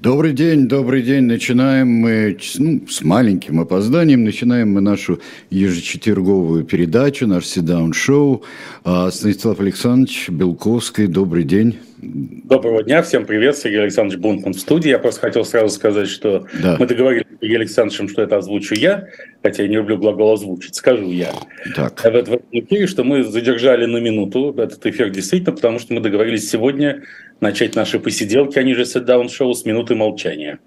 [0.00, 1.24] Добрый день, добрый день.
[1.24, 4.22] Начинаем мы ну, с маленьким опозданием.
[4.22, 5.18] Начинаем мы нашу
[5.50, 8.44] ежечетверговую передачу, наш седаун-шоу.
[8.84, 11.80] А, Станислав Александрович Белковский, добрый день.
[12.00, 14.88] Доброго дня, всем привет, Сергей Александрович Бунтман в студии.
[14.88, 16.76] Я просто хотел сразу сказать, что да.
[16.78, 19.08] мы договорились с Сергеем Александровичем, что это озвучу я,
[19.42, 21.32] хотя я не люблю глагол озвучить, скажу я.
[21.74, 22.00] Так.
[22.00, 26.48] В этом эфире, что мы задержали на минуту этот эфир действительно, потому что мы договорились
[26.48, 27.02] сегодня
[27.40, 30.60] начать наши посиделки, они же sit-down-шоу с минуты молчания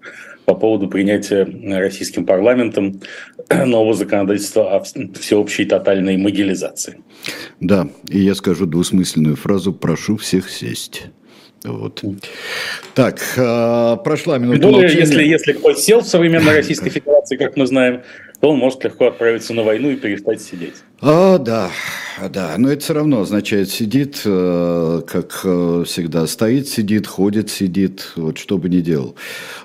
[0.43, 2.99] по поводу принятия российским парламентом
[3.49, 6.97] нового законодательства о всеобщей тотальной могилизации.
[7.61, 11.03] Да, и я скажу двусмысленную фразу «прошу всех сесть».
[11.63, 12.03] Вот.
[12.95, 14.99] Так, э, прошла минута Более, молчания.
[14.99, 18.01] Если, если кто сел в современной Российской Федерации, как мы знаем,
[18.41, 20.73] то он может легко отправиться на войну и перестать сидеть.
[20.99, 21.69] А, да,
[22.29, 28.13] да, но это все равно означает сидит, э, как э, всегда, стоит, сидит, ходит, сидит,
[28.15, 29.15] вот что бы ни делал.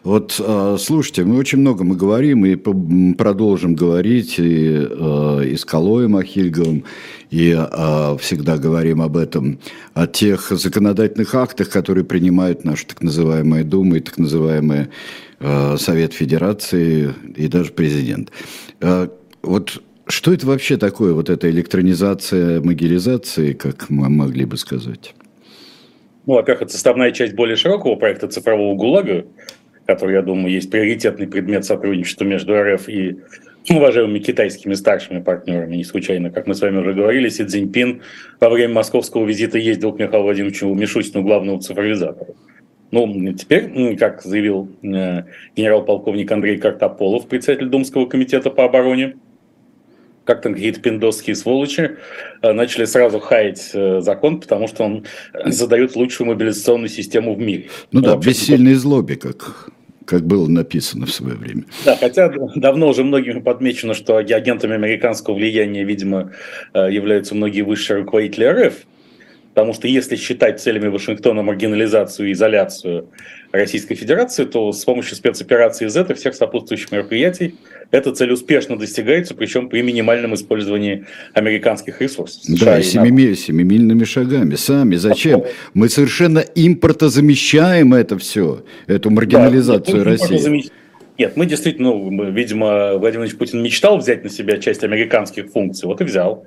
[0.04, 2.56] Вот, э, слушайте, мы очень много мы говорим и
[3.14, 6.84] продолжим говорить и, и с Калоем Ахильговым,
[7.30, 7.52] и
[8.20, 9.58] всегда говорим об этом,
[9.94, 14.90] о тех законодательных актах, которые принимают наша так называемая Дума и так называемая
[15.76, 18.30] Совет Федерации и даже президент.
[18.80, 19.10] А,
[19.42, 25.14] вот что это вообще такое, вот эта электронизация, могилизации, как мы могли бы сказать?
[26.26, 29.26] Ну, во-первых, это составная часть более широкого проекта цифрового ГУЛАГа,
[29.86, 33.18] который, я думаю, есть приоритетный предмет сотрудничества между РФ и
[33.74, 35.76] уважаемыми китайскими старшими партнерами.
[35.76, 38.02] Не случайно, как мы с вами уже говорили, Си Цзиньпин
[38.40, 42.36] во время московского визита ездил к Михаилу Владимировичу Мишустину, главному цифровизатору.
[42.92, 45.24] Ну, теперь, как заявил э,
[45.56, 49.16] генерал-полковник Андрей Картополов, председатель Думского комитета по обороне,
[50.24, 51.96] как там какие-то пиндосские сволочи
[52.42, 55.04] э, начали сразу хаять э, закон, потому что он
[55.44, 57.68] задает лучшую мобилизационную систему в мире.
[57.90, 59.70] Ну да, без сильной злобе, как
[60.06, 61.64] как было написано в свое время.
[61.84, 66.32] Да, хотя давно уже многими подмечено, что агентами американского влияния, видимо,
[66.74, 68.74] являются многие высшие руководители РФ,
[69.56, 73.08] Потому что если считать целями Вашингтона маргинализацию и изоляцию
[73.56, 77.54] Российской Федерации, то с помощью спецоперации Z и всех сопутствующих мероприятий
[77.90, 82.42] эта цель успешно достигается, причем при минимальном использовании американских ресурсов.
[82.44, 84.54] США да, семими, семимильными шагами.
[84.56, 84.96] Сами.
[84.96, 85.44] Зачем?
[85.74, 90.70] Мы совершенно импортозамещаем это все, эту маргинализацию да, России.
[91.18, 95.86] Нет, мы действительно, ну, видимо, Владимир Владимирович Путин мечтал взять на себя часть американских функций,
[95.86, 96.44] вот и взял.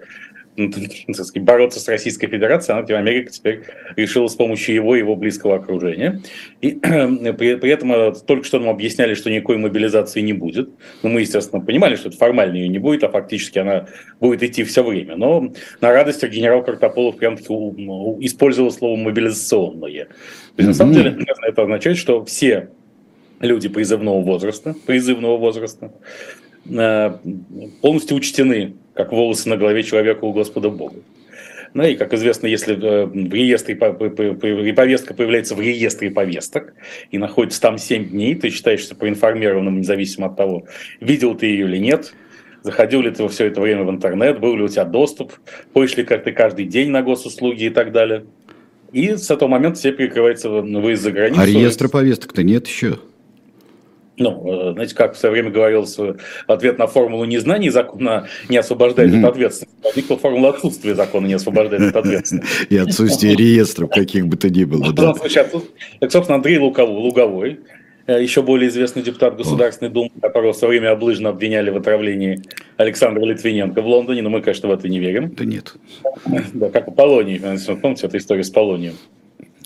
[1.14, 3.62] Сказать, бороться с Российской Федерацией, она, Америка теперь
[3.96, 6.22] решила с помощью его и его близкого окружения.
[6.62, 10.70] И при, при этом э, только что нам объясняли, что никакой мобилизации не будет.
[11.02, 13.88] Ну, мы, естественно, понимали, что это формально ее не будет, а фактически она
[14.20, 15.16] будет идти все время.
[15.16, 17.54] Но на радость генерал Картополов прям-таки
[18.26, 20.06] использовал слово «мобилизационное».
[20.06, 20.08] То
[20.58, 21.18] есть, на самом деле,
[21.48, 22.70] это означает, что все
[23.40, 25.94] люди призывного возраста, призывного возраста
[26.70, 27.18] э,
[27.82, 30.98] полностью учтены как волосы на голове человека у Господа Бога.
[31.74, 36.74] Ну и, как известно, если э, в реестре повестка появляется в реестре повесток
[37.10, 40.66] и находится там 7 дней, ты считаешься проинформированным, независимо от того,
[41.00, 42.14] видел ты ее или нет,
[42.62, 45.32] заходил ли ты все это время в интернет, был ли у тебя доступ,
[45.74, 48.26] ходишь ли как ты каждый день на госуслуги и так далее.
[48.92, 51.40] И с этого момента все перекрывается выезд за границу.
[51.40, 53.00] А реестра повесток-то нет еще?
[54.20, 55.98] Ну, э, знаете, как в свое время говорилось,
[56.46, 59.80] ответ на формулу незнания закона не освобождает от ответственности.
[59.84, 62.68] Возникла формула отсутствия закона не освобождает от ответственности.
[62.70, 64.94] И отсутствие реестров каких бы то ни было.
[64.94, 65.14] Да.
[65.14, 67.62] Так, собственно, Андрей Луговой,
[68.08, 72.42] э, еще более известный депутат Государственной Думы, которого в свое время облыжно обвиняли в отравлении
[72.76, 75.34] Александра Литвиненко в Лондоне, но мы, конечно, в это не верим.
[75.36, 75.76] Да нет.
[76.54, 77.40] Да, как у Полонии,
[77.82, 78.96] помните, эта история с Полонием.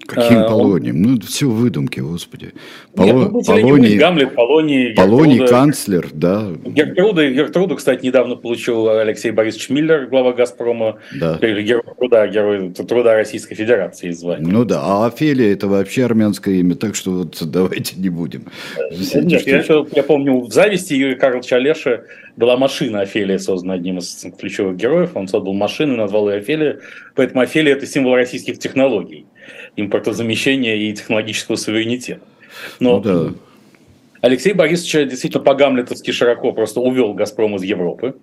[0.05, 0.95] Каким а, Полонием?
[0.97, 1.01] Он...
[1.01, 2.53] Ну, все выдумки, господи.
[2.95, 3.05] Поло...
[3.05, 3.97] Нет, ну, Полоний...
[3.97, 5.51] Гамлет, Полоний, Полоний Гертруда...
[5.51, 6.51] канцлер, да.
[6.65, 10.97] Гертруда, Гертруду, кстати, недавно получил Алексей Борисович Миллер, глава «Газпрома».
[11.15, 11.37] Да.
[11.37, 14.47] Герой труда, герой труда Российской Федерации звание.
[14.47, 18.47] Ну да, а Офелия– это вообще армянское имя, так что вот давайте не будем.
[18.91, 19.49] Нет, что...
[19.49, 22.03] я, еще, я помню, в «Зависти» Юрия Карловича Олеша
[22.35, 25.11] была машина Офелия, создана одним из ключевых героев.
[25.15, 26.79] Он создал машину, назвал ее Офелия.
[27.15, 29.27] Поэтому Офелия– это символ российских технологий
[29.75, 32.21] импортозамещения и технологического суверенитета.
[32.79, 33.33] Но ну, да.
[34.21, 38.15] Алексей Борисович действительно по-гамлетовски широко просто увел «Газпром» из Европы.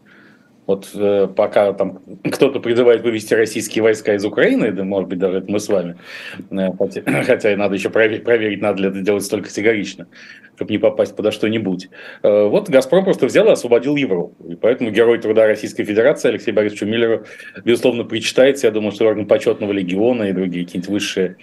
[0.71, 1.99] Вот э, пока там
[2.31, 5.97] кто-то призывает вывести российские войска из Украины, да, может быть, даже это мы с вами,
[6.49, 10.07] э, хотя, хотя надо еще проверить, проверить, надо ли это делать столько категорично,
[10.55, 11.89] чтобы не попасть подо что-нибудь.
[12.23, 14.37] Э, вот «Газпром» просто взял и освободил Европу.
[14.49, 17.25] И поэтому герой труда Российской Федерации Алексей Борисовичу Миллеру,
[17.65, 18.69] безусловно, причитается.
[18.69, 21.37] Я думаю, что орден почетного легиона и другие какие-нибудь высшие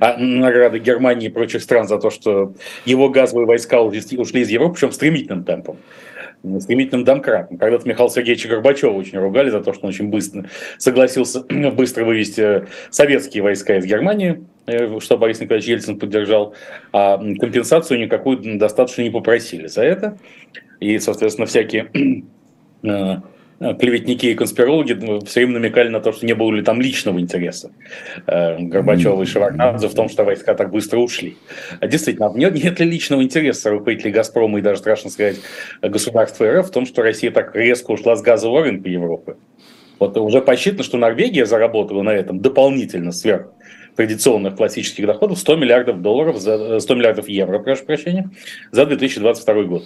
[0.00, 2.54] а награды Германии и прочих стран за то, что
[2.86, 5.76] его газовые войска ушли из Европы, причем стремительным темпом
[6.60, 7.58] стремительным домкратом.
[7.58, 10.46] Когда-то Михаила Сергеевича Горбачева очень ругали за то, что он очень быстро
[10.78, 11.40] согласился
[11.72, 16.54] быстро вывести советские войска из Германии, э, что Борис Николаевич Ельцин поддержал,
[16.92, 20.18] а компенсацию никакую достаточно не попросили за это.
[20.80, 21.90] И, соответственно, всякие
[22.82, 23.16] э, Э,
[23.78, 27.20] клеветники и конспирологи ну, все время намекали на то, что не было ли там личного
[27.20, 27.70] интереса
[28.26, 31.36] э, Горбачева и Шеварнадзе в том, что войска так быстро ушли.
[31.80, 35.36] А действительно, нет, нет ли личного интереса руководителей «Газпрома» и даже, страшно сказать,
[35.80, 39.36] государства РФ в том, что Россия так резко ушла с газового рынка Европы?
[39.98, 43.46] Вот уже посчитано, что Норвегия заработала на этом дополнительно сверх
[43.96, 48.30] традиционных классических доходов 100 миллиардов долларов, за, 100 миллиардов евро, прошу прощения,
[48.70, 49.84] за 2022 год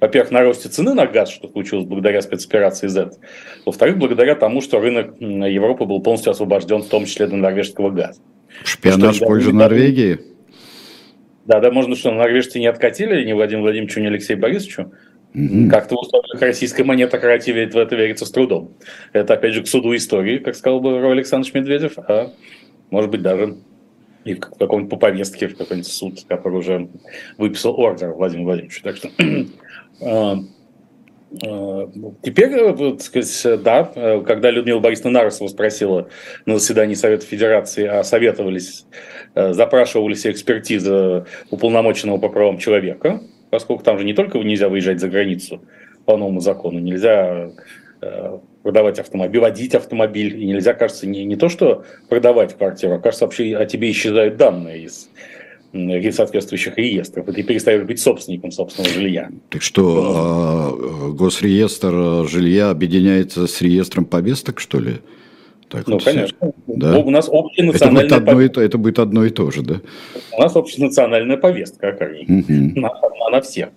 [0.00, 3.12] во-первых, на росте цены на газ, что случилось благодаря спецоперации Z.
[3.66, 8.20] Во-вторых, благодаря тому, что рынок Европы был полностью освобожден, в том числе для норвежского газа.
[8.64, 10.20] Шпионаж в пользу Норвегии?
[11.46, 14.92] Да, да, можно, что норвежцы не откатили ни Владимиру Владимировичу, ни Алексею Борисовичу.
[15.34, 15.70] Mm-hmm.
[15.70, 18.74] Как-то в условиях российской монеты в это верится с трудом.
[19.12, 22.32] Это, опять же, к суду истории, как сказал бы Рой Александрович Медведев, а
[22.90, 23.56] может быть даже
[24.24, 26.88] и в каком-нибудь по повестке, в какой-нибудь суд, который уже
[27.38, 28.82] выписал ордер Владимиру Владимировичу.
[28.82, 29.08] Так что
[31.30, 36.08] Теперь, э, так сказать, да, э, когда Людмила Борисовна Нарусова спросила
[36.46, 38.86] на заседании Совета Федерации, а советовались,
[39.34, 45.08] э, запрашивались экспертизы уполномоченного по правам человека, поскольку там же не только нельзя выезжать за
[45.08, 45.60] границу
[46.06, 47.50] по новому закону, нельзя
[48.62, 53.24] продавать автомобиль, водить автомобиль, и нельзя, кажется, не, не то, что продавать квартиру, а, кажется,
[53.24, 55.10] вообще о тебе исчезают данные из
[55.72, 59.30] соответствующих реестров, и ты перестаешь быть собственником собственного жилья.
[59.50, 64.94] Так что, э, госреестр жилья объединяется с реестром повесток, что ли?
[65.68, 66.52] Так ну, вот конечно.
[66.66, 66.98] Да?
[66.98, 69.80] У нас общенациональная это будет, одно и, это будет одно и то же, да?
[70.32, 72.44] У нас общенациональная повестка, как угу.
[72.48, 72.90] на,
[73.30, 73.68] на всех.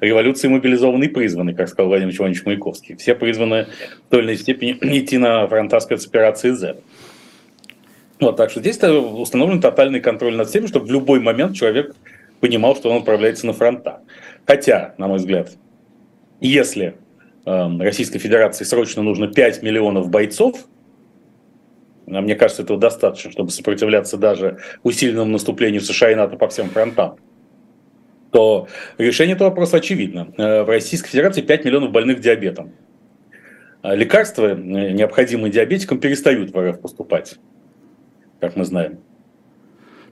[0.00, 2.96] Революции мобилизованы и призваны, как сказал Владимир Иванович Маяковский.
[2.96, 3.66] Все призваны
[4.06, 6.76] в той или иной степени идти на фронта спецоперации Z.
[8.20, 11.94] Вот, так что здесь установлен тотальный контроль над всеми, чтобы в любой момент человек
[12.40, 14.00] понимал, что он отправляется на фронта.
[14.46, 15.52] Хотя, на мой взгляд,
[16.40, 16.94] если
[17.44, 20.66] э, Российской Федерации срочно нужно 5 миллионов бойцов,
[22.06, 26.68] а мне кажется, этого достаточно, чтобы сопротивляться даже усиленному наступлению США и НАТО по всем
[26.68, 27.16] фронтам,
[28.30, 28.68] то
[28.98, 30.28] решение этого вопроса очевидно.
[30.36, 32.72] Э, в Российской Федерации 5 миллионов больных диабетом.
[33.82, 37.38] Лекарства, э, необходимые диабетикам, перестают в РФ поступать
[38.44, 38.98] как мы знаем.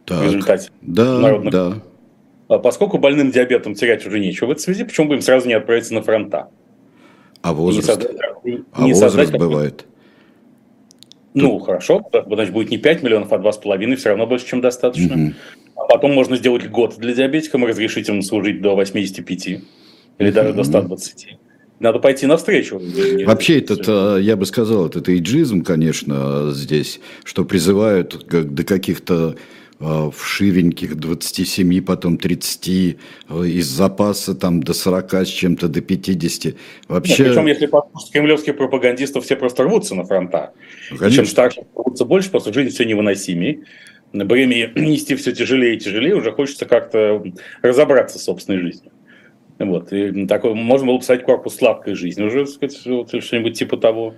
[0.04, 1.52] Так, в результате да, народных.
[1.52, 1.74] Да.
[2.48, 5.54] А поскольку больным диабетом терять уже нечего в этой связи, почему бы им сразу не
[5.54, 6.48] отправиться на фронта?
[7.40, 7.88] А возраст?
[7.88, 8.16] Не создать,
[8.72, 9.86] а не возраст создать, бывает?
[11.34, 11.66] Ну, Тут...
[11.66, 15.14] хорошо, значит, будет не 5 миллионов, а 2,5, все равно больше, чем достаточно.
[15.14, 15.32] Угу.
[15.76, 19.46] А потом можно сделать год для диабетиков и разрешить им служить до 85
[20.18, 20.58] или даже угу.
[20.58, 21.38] до 120.
[21.82, 22.80] Надо пойти навстречу.
[23.26, 29.34] Вообще, этот, э, я бы сказал, это иджизм, конечно, здесь, что призывают до каких-то
[29.80, 36.54] э, вшивеньких 27, потом 30, э, из запаса там до 40 с чем-то, до 50.
[36.86, 37.24] Вообще...
[37.24, 40.52] Нет, причем, если послушать кремлевских пропагандистов, все просто рвутся на фронта.
[40.92, 43.64] Ну, чем старше рвутся больше, просто жизнь все невыносимее.
[44.12, 47.24] Бремя нести все тяжелее и тяжелее, уже хочется как-то
[47.60, 48.92] разобраться с собственной жизнью.
[49.66, 49.92] Вот.
[49.92, 54.14] И такой, можно было писать корпус сладкой жизни, уже сказать, вот, что-нибудь типа того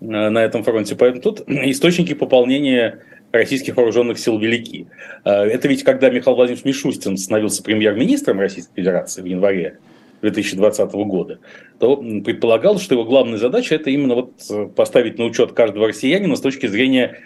[0.00, 0.96] э, на этом фронте.
[0.96, 3.00] Поэтому тут источники пополнения
[3.32, 4.86] российских вооруженных сил велики.
[5.24, 9.78] Э, это ведь когда Михаил Владимирович Мишустин становился премьер-министром Российской Федерации в январе
[10.22, 11.38] 2020 года,
[11.78, 16.36] то предполагал, что его главная задача это именно вот э, поставить на учет каждого россиянина
[16.36, 17.20] с точки зрения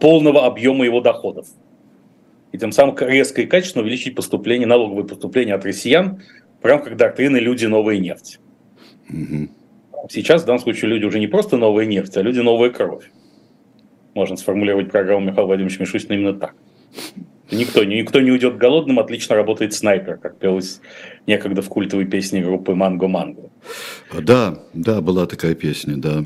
[0.00, 1.46] полного объема его доходов
[2.52, 6.22] и тем самым резко и качественно увеличить поступление, налоговые поступления от россиян
[6.62, 8.40] в рамках доктрины «люди, новая нефть».
[9.08, 9.48] Угу.
[10.10, 13.10] Сейчас в данном случае люди уже не просто новая нефть, а люди новая кровь.
[14.14, 16.54] Можно сформулировать программу Михаила Владимировича Мишустина именно так.
[17.50, 20.80] Никто, никто не уйдет голодным, отлично работает снайпер, как пелось
[21.26, 23.50] некогда в культовой песне группы «Манго Манго».
[24.12, 26.24] Да, да, была такая песня, да.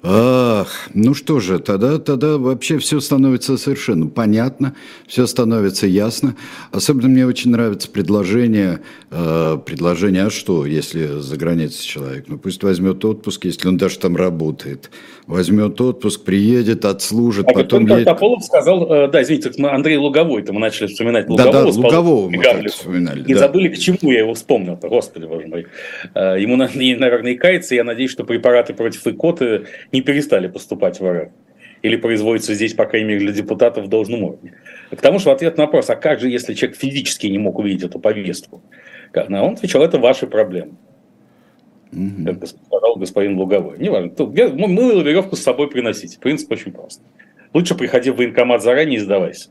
[0.00, 4.74] Ах, ну что же, тогда, тогда вообще все становится совершенно понятно,
[5.08, 6.36] все становится ясно.
[6.70, 8.78] Особенно мне очень нравится предложение,
[9.10, 12.26] э, предложение, а что, если за границей человек?
[12.28, 14.90] Ну пусть возьмет отпуск, если он даже там работает.
[15.26, 18.04] Возьмет отпуск, приедет, отслужит, а потом едет.
[18.04, 21.52] Тополов сказал, э, да, извините, мы Андрей Луговой, это мы начали вспоминать Лугового.
[21.52, 23.24] Да, да, Лугового мы вспоминали.
[23.24, 23.40] И да.
[23.40, 25.66] забыли, к чему я его вспомнил -то, господи боже мой.
[26.14, 31.10] Э, ему, наверное, и кается, я надеюсь, что препараты против икоты не перестали поступать в
[31.10, 31.28] РФ.
[31.82, 34.54] Или производятся здесь, по крайней мере, для депутатов в должном уровне.
[34.90, 37.84] Потому что в ответ на вопрос, а как же, если человек физически не мог увидеть
[37.84, 38.62] эту повестку?
[39.14, 40.72] Он отвечал, это ваши проблемы.
[41.92, 42.24] Угу.
[42.26, 43.78] Как сказал господин Луговой.
[43.78, 44.12] Неважно.
[44.66, 46.18] Мыло веревку с собой приносить.
[46.18, 47.00] Принцип очень прост.
[47.54, 49.48] Лучше приходи в военкомат заранее и сдавайся.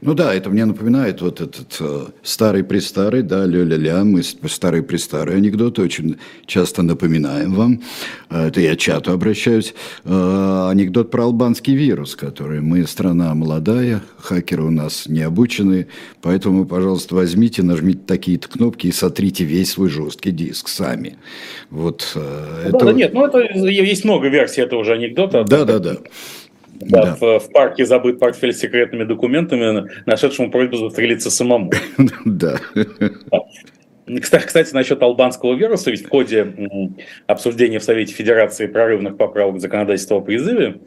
[0.00, 6.16] Ну да, это мне напоминает вот этот э, старый-престарый, да, ля-ля-ля, мы старый-престарый анекдот очень
[6.46, 7.82] часто напоминаем вам,
[8.30, 14.64] э, это я чату обращаюсь, э, анекдот про албанский вирус, который мы страна молодая, хакеры
[14.64, 15.86] у нас не обучены,
[16.22, 21.16] поэтому, пожалуйста, возьмите, нажмите такие-то кнопки и сотрите весь свой жесткий диск сами.
[21.70, 22.78] Вот э, это...
[22.78, 25.44] Да, да, нет, ну это есть много версий этого же анекдота.
[25.44, 25.64] Да,
[26.80, 27.16] да, да.
[27.20, 31.70] В, в парке забыт портфель с секретными документами, нашедшему просьбу застрелиться самому.
[32.24, 32.58] Да.
[34.20, 36.52] Кстати, кстати, насчет албанского вируса, ведь в ходе
[37.26, 40.80] обсуждения в Совете Федерации прорывных поправок к законодательству о призыве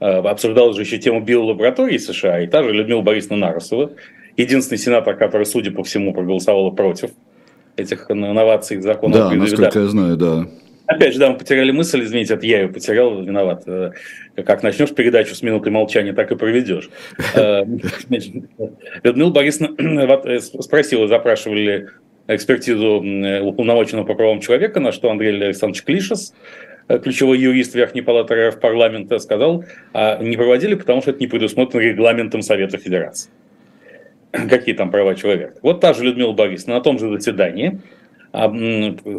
[0.00, 3.92] э, обсуждалась же еще тему биолаборатории США, и та же Людмила Борисовна Нарусова,
[4.36, 7.10] единственный сенатор, который, судя по всему, проголосовала против
[7.76, 10.46] этих инноваций закона да, насколько да, я знаю, да.
[10.88, 13.62] Опять же, да, мы потеряли мысль, извините, это я ее потерял, виноват.
[13.66, 13.92] Э,
[14.36, 16.88] как начнешь передачу с минуты молчания, так и проведешь.
[17.34, 17.62] Э,
[19.04, 19.74] Людмила Борисовна
[20.24, 21.88] э, спросила, запрашивали
[22.26, 23.04] экспертизу
[23.42, 26.34] уполномоченного по правам человека, на что Андрей Александрович Клишес,
[27.02, 31.82] ключевой юрист Верхней Палаты РФ парламента, сказал, а не проводили, потому что это не предусмотрено
[31.82, 33.30] регламентом Совета Федерации.
[34.30, 35.54] Какие там права человека?
[35.60, 37.80] Вот та же Людмила Борисовна на том же заседании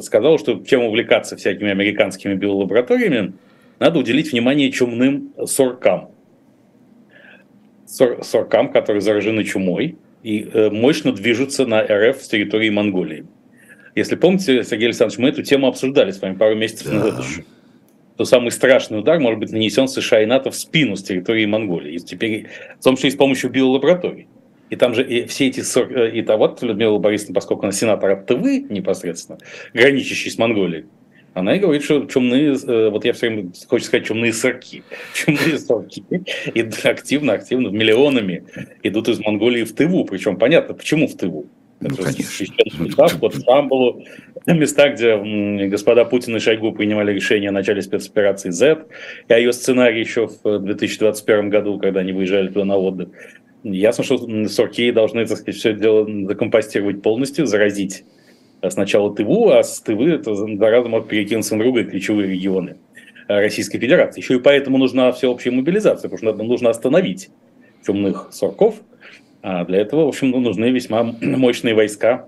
[0.02, 3.34] сказал, что чем увлекаться всякими американскими биолабораториями,
[3.80, 6.10] надо уделить внимание чумным соркам.
[7.86, 13.26] Сор, соркам, которые заражены чумой и э, мощно движутся на РФ с территории Монголии.
[13.96, 16.94] Если помните, Сергей Александрович, мы эту тему обсуждали с вами пару месяцев да.
[16.94, 17.44] назад еще.
[18.18, 21.94] То самый страшный удар может быть нанесен США и НАТО в спину с территории Монголии.
[21.94, 22.48] И теперь,
[22.80, 24.28] в том числе и с помощью биолабораторий.
[24.70, 25.62] И там же и все эти...
[25.62, 29.40] Э, и то вот Людмила Борисовна, поскольку она сенатор от ТВ непосредственно,
[29.74, 30.86] граничащий с Монголией,
[31.34, 34.84] она и говорит, что чумные, э, вот я все время хочу сказать, чумные сорки.
[35.14, 36.04] Чумные сорки
[36.54, 38.44] и активно-активно, миллионами
[38.84, 40.06] идут из Монголии в Тыву.
[40.06, 41.48] Причем понятно, почему в Тыву.
[41.82, 42.46] Ну, конечно.
[42.86, 44.04] Этап, вот в Стамбулу,
[44.48, 45.16] места, где
[45.68, 48.86] господа Путин и Шойгу принимали решение о начале спецоперации Z,
[49.30, 53.10] и о ее сценарии еще в 2021 году, когда они выезжали туда на отдых.
[53.64, 58.06] Ясно, что сорки должны, так сказать, все дело закомпостировать полностью, заразить
[58.68, 62.78] сначала ТВУ, а с ТВ это два раза может перекинуться на другие ключевые регионы
[63.28, 64.22] Российской Федерации.
[64.22, 67.30] Еще и поэтому нужна всеобщая мобилизация, потому что нужно остановить
[67.86, 68.76] темных сорков,
[69.42, 72.28] а для этого, в общем, нужны весьма мощные войска,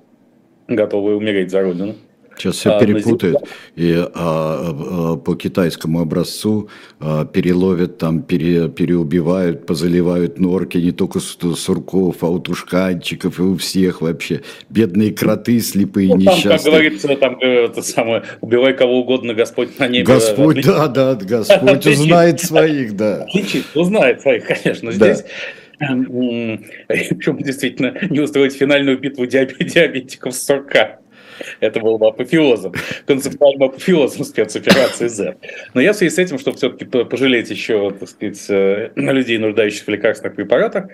[0.67, 1.95] готовые умереть за Родину.
[2.37, 3.37] Сейчас все а, перепутают
[3.75, 6.69] и а, а, по китайскому образцу
[6.99, 13.57] а, переловят, там пере, переубивают, позаливают норки не только сурков, а у тушканчиков и у
[13.57, 14.41] всех вообще.
[14.69, 16.57] Бедные кроты, слепые, ну, там, несчастные.
[16.57, 20.05] Как говорится, там э, это самое, убивай кого угодно, Господь на небе.
[20.05, 23.23] Господь, да, да, Господь узнает своих, да.
[23.23, 24.91] Отличит, узнает своих, конечно.
[24.91, 25.23] Здесь
[26.87, 31.00] причем действительно не устроить финальную битву диабетиков с сурка.
[31.59, 32.73] Это было бы апофеозом,
[33.05, 35.37] концептуальным апофеозом спецоперации Z.
[35.73, 39.85] Но я в связи с этим, чтобы все-таки пожалеть еще, так сказать, э, людей, нуждающихся
[39.85, 40.85] в лекарственных препаратах,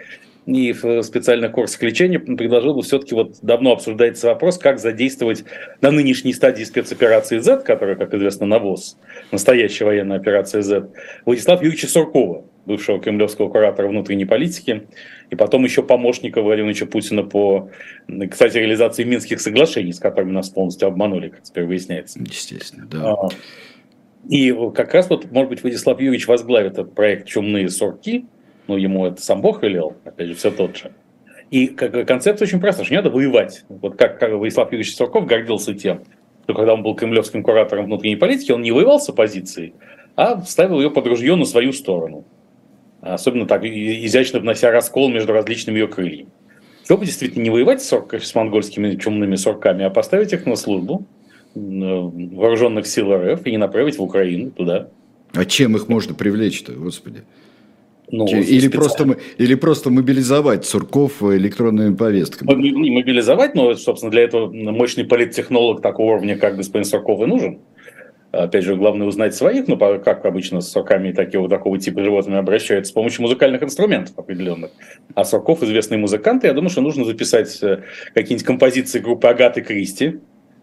[0.48, 5.44] и в специальных курсах лечения предложил бы все-таки вот давно обсуждается вопрос, как задействовать
[5.82, 8.98] на нынешней стадии спецоперации Z, которая, как известно, навоз,
[9.32, 10.90] настоящая военная операция Z,
[11.26, 14.88] Владислава Юрьевича Суркова, бывшего кремлевского куратора внутренней политики,
[15.30, 17.70] и потом еще помощника Владимира Ильича Путина по,
[18.30, 22.20] кстати, реализации Минских соглашений, с которыми нас полностью обманули, как теперь выясняется.
[22.20, 23.14] Естественно, да.
[23.14, 23.30] А,
[24.30, 28.26] и как раз вот, может быть, Владислав Юрьевич возглавит этот проект «Чумные сорки»,
[28.68, 30.92] ну, ему это сам Бог велел, опять же, все тот же.
[31.50, 33.64] И концепция очень проста, что не надо воевать.
[33.70, 36.04] Вот как, как Владислав Юрьевич Сурков гордился тем,
[36.44, 39.74] что когда он был кремлевским куратором внутренней политики, он не воевал с оппозицией,
[40.18, 42.26] а ставил ее под ружье на свою сторону
[43.02, 46.30] особенно так изящно внося раскол между различными ее крыльями.
[46.84, 51.06] Чтобы действительно не воевать с, сорок, с монгольскими чумными сорками, а поставить их на службу
[51.54, 54.90] вооруженных сил РФ и не направить в Украину туда.
[55.34, 57.24] А чем их можно привлечь-то, господи?
[58.10, 62.54] Ну, или, просто, или просто мобилизовать Сурков электронными повестками?
[62.54, 67.60] Не мобилизовать, но, собственно, для этого мощный политтехнолог такого уровня, как господин Сурков, и нужен.
[68.44, 72.92] Опять же, главное узнать своих, но как обычно с соками такого, такого типа животными обращаются,
[72.92, 74.72] с помощью музыкальных инструментов определенных.
[75.16, 79.62] А Сурков известный музыкант, и я думаю, что нужно записать э, какие-нибудь композиции группы Агаты
[79.62, 80.20] Кристи,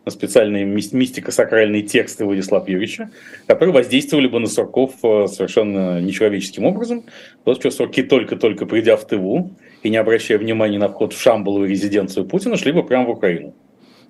[0.07, 3.11] специальные мистико-сакральные тексты Владислава Юрьевича,
[3.49, 7.05] которые воздействовали бы на Сурков э, совершенно нечеловеческим образом.
[7.45, 9.51] Вот что Сурки только-только придя в ТВ
[9.83, 13.11] и не обращая внимания на вход в Шамбалу и резиденцию Путина, шли бы прямо в
[13.11, 13.53] Украину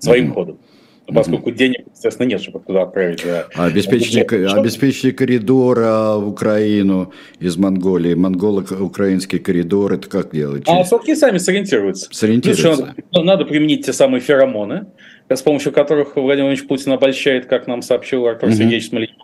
[0.00, 0.34] своим mm-hmm.
[0.34, 0.58] ходом
[1.06, 1.54] поскольку mm-hmm.
[1.54, 3.22] денег, естественно, нет, чтобы туда отправить.
[3.24, 3.46] Да.
[3.54, 10.64] А обеспечение, обеспечение коридора в Украину из Монголии, монголо-украинский коридор, это как делать?
[10.66, 12.08] А сурки сами сориентируются.
[12.10, 12.94] Сориентируются.
[13.12, 14.86] Надо, надо применить те самые феромоны,
[15.28, 18.54] с помощью которых Владимир Владимирович Путин обольщает, как нам сообщил Артур mm-hmm.
[18.54, 19.23] Сергеевич Смоляков,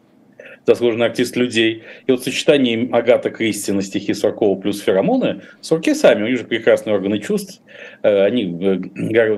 [0.70, 1.82] заслуженный артист людей.
[2.06, 6.44] И вот сочетание Агата Кристи на стихи Суркова плюс феромоны, сурки сами, у них же
[6.44, 7.60] прекрасные органы чувств,
[8.02, 8.76] э, они э,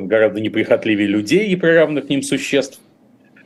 [0.06, 2.80] гораздо неприхотливее людей и приравных к ним существ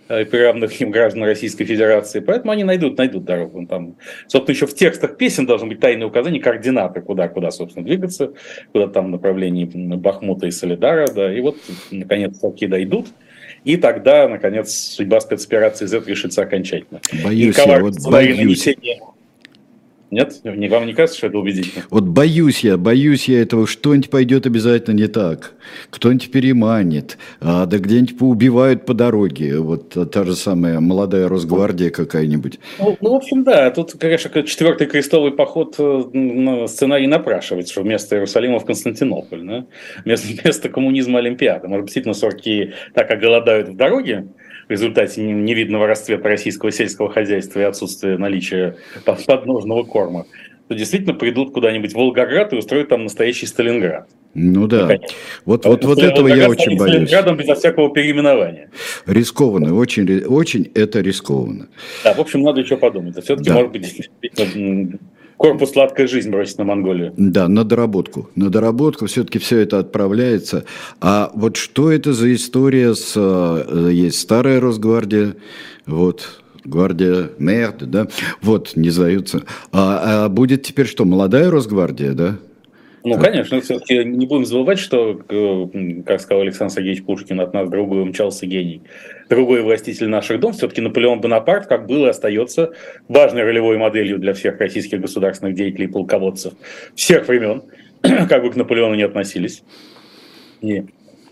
[0.08, 2.18] э, и приравных им граждан Российской Федерации.
[2.18, 3.64] Поэтому они найдут, найдут дорогу.
[3.66, 8.32] Там, собственно, еще в текстах песен должны быть тайные указания, координаты, куда, куда, собственно, двигаться,
[8.72, 9.64] куда там в направлении
[9.96, 11.06] Бахмута и Солидара.
[11.06, 11.32] Да.
[11.32, 11.56] И вот,
[11.92, 13.06] наконец, таки дойдут.
[13.64, 17.00] И тогда, наконец, судьба спецоперации Z решится окончательно.
[17.25, 18.68] Боюсь, я вот боюсь.
[20.10, 20.40] Нет?
[20.44, 21.84] Не, вам не кажется, что это убедительно?
[21.90, 25.54] Вот боюсь я, боюсь я этого, что-нибудь пойдет обязательно не так.
[25.90, 29.58] Кто-нибудь переманит, а, да где-нибудь поубивают по дороге.
[29.58, 32.60] Вот та же самая молодая Росгвардия какая-нибудь.
[32.78, 33.70] Ну, ну в общем, да.
[33.70, 39.42] Тут, конечно, четвертый крестовый поход на сценарий напрашивается, что вместо Иерусалима в Константинополь.
[39.44, 39.66] Да?
[40.04, 41.66] Вместо, вместо коммунизма Олимпиада.
[41.66, 44.28] Может, действительно, сорки так оголодают в дороге,
[44.68, 50.26] в результате невидного расцвета российского сельского хозяйства и отсутствия наличия подножного корма,
[50.68, 54.08] то действительно придут куда-нибудь в Волгоград и устроят там настоящий Сталинград.
[54.35, 54.82] Ну да.
[54.82, 55.11] Наконец.
[55.44, 57.08] Вот, а вот, вот этого я очень боюсь.
[57.08, 58.70] Сталинградом безо всякого переименования.
[59.06, 61.68] Рискованно, очень, очень это рискованно.
[62.04, 63.16] Да, в общем, надо еще подумать.
[63.23, 63.54] Все-таки, да.
[63.54, 64.11] может быть,
[65.36, 67.12] корпус «Сладкая жизнь» бросить на Монголию.
[67.16, 68.30] Да, на доработку.
[68.34, 70.64] На доработку все-таки все это отправляется.
[71.00, 73.12] А вот что это за история с...
[73.16, 75.36] Э, есть старая Росгвардия,
[75.86, 78.08] вот, гвардия Мерд, да,
[78.42, 79.42] вот, не сдаются.
[79.72, 82.36] А, а будет теперь что, молодая Росгвардия, да?
[83.06, 87.70] Ну, конечно, все-таки не будем забывать, что, э, как сказал Александр Сергеевич Пушкин, от нас
[87.70, 88.82] другой умчался гений.
[89.28, 92.73] Другой властитель наших дом, все-таки Наполеон Бонапарт, как был и остается
[93.06, 96.54] важной ролевой моделью для всех российских государственных деятелей и полководцев
[96.97, 97.62] всех времен,
[98.02, 99.62] как бы к Наполеону не относились.
[100.60, 100.86] И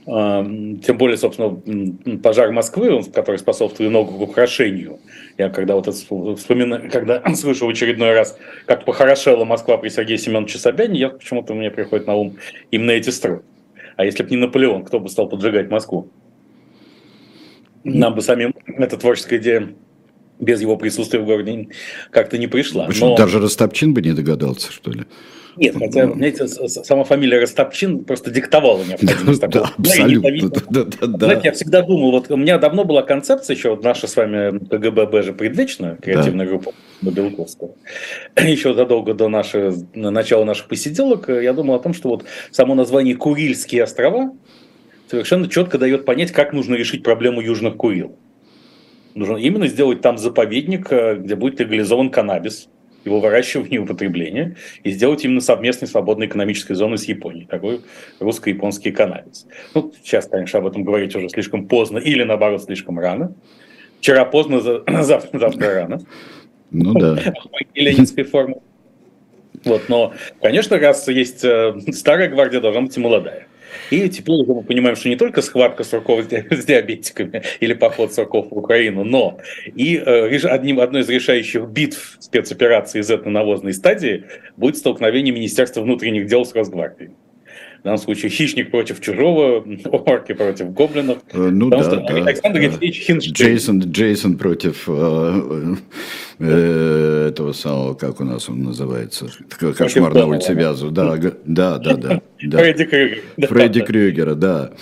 [0.06, 4.98] тем более, собственно, пожар Москвы, который способствовал много к украшению.
[5.38, 10.58] Я когда вот вспоминаю, когда слышал в очередной раз, как похорошела Москва при Сергее Семеновиче
[10.58, 12.36] Собянине, я почему-то мне приходит на ум
[12.70, 13.44] именно эти строки.
[13.96, 16.10] А если бы не Наполеон, кто бы стал поджигать Москву?
[17.84, 19.74] Нам бы самим эта творческая идея
[20.38, 21.68] без его присутствия в городе
[22.10, 22.86] как-то не пришла.
[22.86, 23.10] Почему?
[23.10, 23.16] Но...
[23.16, 25.04] Даже Ростопчин бы не догадался, что ли?
[25.56, 29.70] Нет, хотя, знаете, сама фамилия Ростопчин просто диктовала необходимость да, такого.
[29.78, 30.60] Да, абсолютно.
[30.70, 31.26] Да, да, да.
[31.26, 34.58] Знаете, я всегда думал, вот у меня давно была концепция, еще вот наша с вами
[34.58, 36.52] КГБ же предвечная, креативная да.
[36.52, 37.74] группа Белковского,
[38.36, 43.14] еще задолго до нашего, начала наших посиделок, я думал о том, что вот само название
[43.14, 44.32] Курильские острова
[45.08, 48.16] совершенно четко дает понять, как нужно решить проблему Южных Курил.
[49.14, 52.68] Нужно именно сделать там заповедник, э, где будет легализован каннабис,
[53.04, 57.82] его выращивание и употребление, и сделать именно совместной свободной экономической зоной с Японией, такой
[58.20, 59.46] русско-японский канадец.
[59.74, 63.34] Ну, сейчас, конечно, об этом говорить уже слишком поздно или, наоборот, слишком рано.
[64.00, 65.02] Вчера поздно, завтра,
[65.38, 66.00] завтра рано.
[66.70, 67.18] Ну да.
[67.74, 68.56] Ленинской формы.
[69.64, 70.12] Вот, но,
[70.42, 73.46] конечно, раз есть э, старая гвардия, должна быть и молодая.
[73.90, 78.56] И теперь мы понимаем, что не только схватка Суркова с диабетиками или поход Сурков в
[78.56, 84.24] Украину, но и э, одним, одной из решающих битв спецоперации Z на навозной стадии
[84.56, 87.10] будет столкновение Министерства внутренних дел с Росгвардией.
[87.84, 91.18] В данном случае хищник против чужого, орки против гоблинов.
[91.34, 92.14] Э, ну да, что да.
[92.14, 95.74] Александр Евгеньевич Джейсон, Джейсон против э,
[96.38, 99.26] э, этого самого, как у нас он называется,
[99.58, 100.94] кошмар на улице Вязов.
[100.94, 102.22] Да, да, да, да.
[102.42, 102.58] да.
[102.58, 103.48] Фредди Крюгер.
[103.48, 104.72] Фредди Крюгера, да.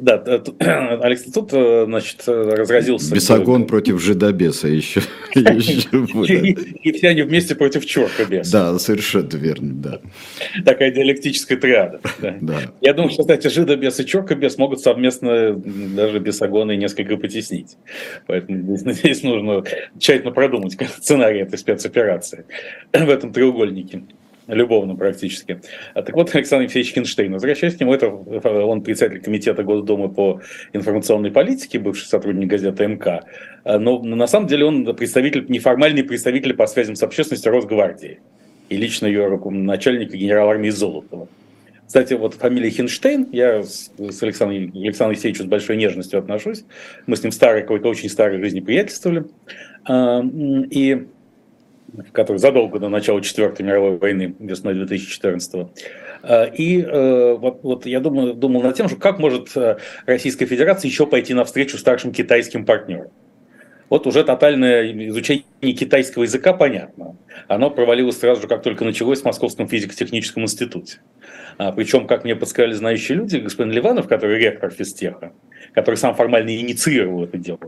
[0.00, 0.22] Да.
[1.02, 3.14] Алекс, тут, э, значит, разразился...
[3.14, 5.00] Бесогон против жидобеса еще.
[5.34, 8.52] И все они вместе против черка беса.
[8.52, 10.00] Да, совершенно верно, да.
[10.64, 12.00] Такая диалектическая триада.
[12.80, 17.76] Я думаю, что, кстати, жидобес и черка бес могут совместно даже бесогоны несколько потеснить.
[18.26, 19.64] Поэтому здесь нужно
[19.98, 22.44] тщательно продумать сценарий этой спецоперации
[22.92, 24.02] в этом треугольнике
[24.54, 25.60] любовно практически.
[25.94, 30.40] А так вот, Александр Алексеевич Хинштейн, возвращаясь к нему, это он председатель комитета Госдумы по
[30.72, 33.24] информационной политике, бывший сотрудник газеты МК,
[33.64, 38.20] а, но на самом деле он представитель, неформальный представитель по связям с общественностью Росгвардии
[38.68, 41.28] и лично ее начальника генерала армии Золотова.
[41.86, 46.64] Кстати, вот фамилия Хинштейн, я с Александром, Александром Алексеевичем с большой нежностью отношусь.
[47.08, 49.24] Мы с ним старые, какой-то очень старой жизни приятельствовали.
[49.88, 50.22] А,
[50.70, 51.06] и
[52.12, 55.68] который задолго до начала Четвертой мировой войны, весной 2014 -го.
[56.22, 60.46] А, и э, вот, вот я думаю, думал над тем, что как может э, Российская
[60.46, 63.08] Федерация еще пойти навстречу старшим китайским партнерам.
[63.88, 67.16] Вот уже тотальное изучение китайского языка понятно.
[67.48, 71.00] Оно провалилось сразу же, как только началось в Московском физико-техническом институте.
[71.58, 75.32] А, причем, как мне подсказали знающие люди, господин Ливанов, который ректор физтеха,
[75.72, 77.58] который сам формально инициировал это дело,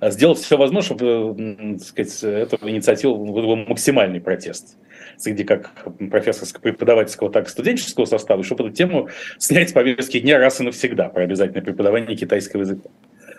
[0.00, 4.76] а, сделал все возможное, чтобы сказать, эту инициативу вызвал максимальный протест
[5.16, 5.72] среди как
[6.10, 10.64] профессорского, преподавательского, так и студенческого состава, чтобы эту тему снять с повестки дня раз и
[10.64, 12.88] навсегда про обязательное преподавание китайского языка.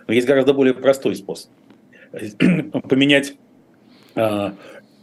[0.07, 1.51] Но есть гораздо более простой способ.
[2.11, 3.35] Поменять
[4.15, 4.51] э,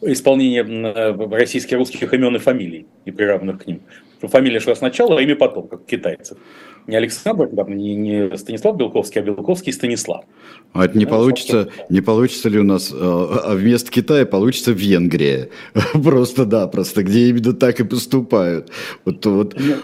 [0.02, 3.82] исполнение российских русских имен и фамилий и приравненных к ним.
[4.22, 6.38] Фамилия шла сначала, а имя потом, как китайцев
[6.86, 10.24] не Александр, не, не Станислав Белковский, а Белковский Станислав.
[10.72, 14.72] А это не, ну, получится, не получится ли у нас, э, а вместо Китая получится
[14.72, 15.48] Венгрия?
[15.92, 18.70] Просто, да, просто где именно так и поступают.
[19.04, 19.54] Вот, вот.
[19.58, 19.76] Ну,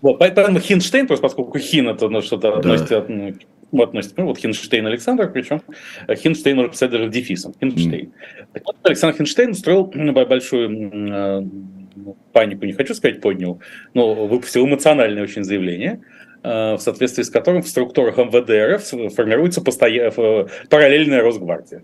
[0.00, 2.58] вот, поэтому Хинштейн, просто поскольку Хин это ну, что-то да.
[2.58, 3.04] относится
[3.70, 5.60] ну, относится, ну, вот Хинштейн Александр, причем
[6.08, 8.06] Хинштейн можно писать даже дефисом, Хинштейн.
[8.06, 8.12] Mm.
[8.52, 11.42] Так вот, Александр Хинштейн устроил большую э,
[12.32, 13.60] панику, не хочу сказать, поднял,
[13.92, 19.60] но выпустил эмоциональное очень заявление, Э, в соответствии с которым в структурах МВД РФ формируется
[19.60, 20.10] постоя...
[20.68, 21.82] параллельная Росгвардия.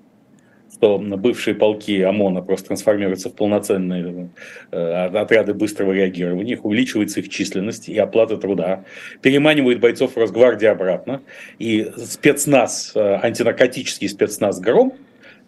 [0.73, 4.31] Что бывшие полки ОМОНа просто трансформируются в полноценные
[4.73, 8.85] э, отряды быстрого реагирования, их увеличивается их численность и оплата труда,
[9.23, 11.23] переманивают бойцов Росгвардии обратно,
[11.61, 14.95] и спецназ, э, антинаркотический спецназ «Гром»,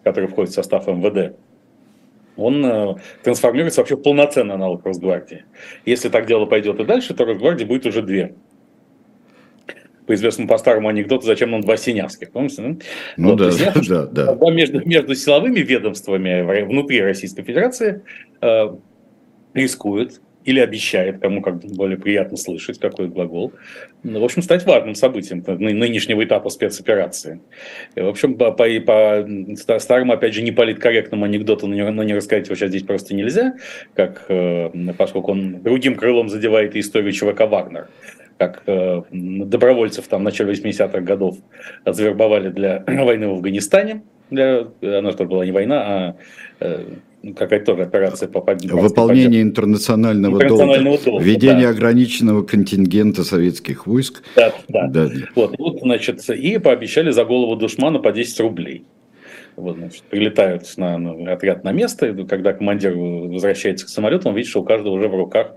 [0.03, 1.35] который входит в состав МВД,
[2.37, 5.43] он трансформируется вообще в полноценный аналог Росгвардии.
[5.85, 8.35] Если так дело пойдет и дальше, то Росгвардии будет уже две
[10.07, 12.61] по известному по старому анекдоту, зачем нам два синявских, помните?
[12.61, 12.75] Да?
[13.17, 14.51] Ну вот, да, ясно, да, да.
[14.51, 18.01] Между, между силовыми ведомствами внутри Российской Федерации
[18.41, 18.69] э,
[19.53, 23.51] рискует или обещает, кому как более приятно слышать, какой глагол,
[24.03, 27.41] ну, в общем, стать важным событием нынешнего этапа спецоперации.
[27.95, 32.01] И, в общем, по, по, по старому, опять же, не политкорректному анекдоту, но не, но
[32.03, 33.55] не рассказать его сейчас здесь просто нельзя,
[33.93, 37.89] как, э, поскольку он другим крылом задевает историю ЧВК «Вагнер»
[38.37, 41.37] как э, добровольцев там в начале 80-х годов
[41.85, 44.03] завербовали для войны в Афганистане.
[44.29, 46.15] Для, она же была не война, а
[46.59, 46.83] э,
[47.23, 48.77] ну, какая-то тоже операция по поддержке.
[48.79, 51.11] Выполнение интернационального, интернационального долга.
[51.11, 51.23] долга.
[51.23, 51.69] Введение да.
[51.69, 54.23] ограниченного контингента советских войск.
[54.35, 54.87] Да, да.
[54.87, 55.09] да.
[55.35, 58.85] Вот, вот, значит, и пообещали за голову душмана по 10 рублей.
[59.57, 64.35] Вот, значит, прилетают на, на отряд на место, и когда командир возвращается к самолету, он
[64.35, 65.53] видит, что у каждого уже в руках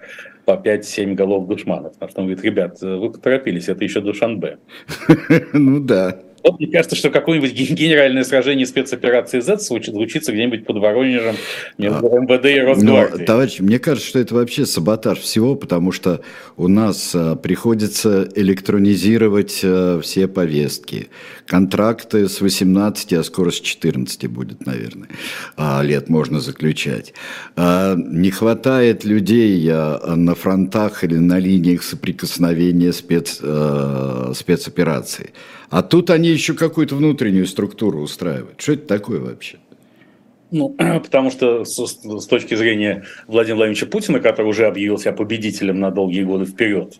[0.46, 1.92] по 5-7 голов душманов.
[1.92, 4.58] Потому что он говорит, ребят, вы поторопились, это еще Душанбе.
[5.52, 6.18] Ну да.
[6.42, 11.36] Вот мне кажется, что какое-нибудь генеральное сражение спецоперации Z случится где-нибудь под Воронежем
[11.76, 13.26] между а, МВД и Росгвардией.
[13.26, 16.22] Товарищи, мне кажется, что это вообще саботаж всего, потому что
[16.56, 21.08] у нас а, приходится электронизировать а, все повестки.
[21.46, 25.08] Контракты с 18, а скоро с 14 будет, наверное,
[25.56, 27.12] а, лет можно заключать.
[27.56, 35.30] А, не хватает людей а, на фронтах или на линиях соприкосновения спец, а, спецопераций.
[35.70, 38.60] А тут они еще какую-то внутреннюю структуру устраивают.
[38.60, 39.58] Что это такое вообще?
[40.50, 45.92] Ну, потому что с, точки зрения Владимира Владимировича Путина, который уже объявил себя победителем на
[45.92, 46.98] долгие годы вперед,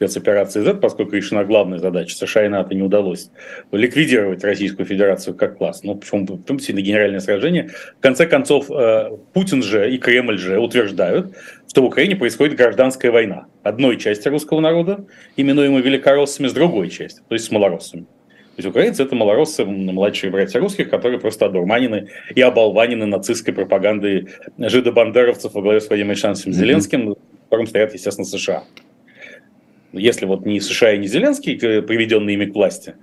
[0.00, 3.30] спецоперации Z, поскольку решена главная задача США и НАТО не удалось
[3.70, 5.82] ликвидировать Российскую Федерацию как класс.
[5.82, 7.68] Ну, почему, почему сильно генеральное сражение.
[7.98, 11.36] В конце концов, э, Путин же и Кремль же утверждают,
[11.68, 15.04] что в Украине происходит гражданская война одной части русского народа,
[15.36, 18.04] именуемой великороссами, с другой части, то есть с малороссами.
[18.04, 24.28] То есть украинцы– это малороссы, младшие братья русских, которые просто одурманены и оболванены нацистской пропагандой
[24.56, 27.18] жидобандеровцев во главе с Владимиром Александровичем Зеленским, mm-hmm.
[27.18, 28.64] в котором стоят, естественно, США.
[29.92, 32.94] Если вот не США и не Зеленский, приведенные ими к власти,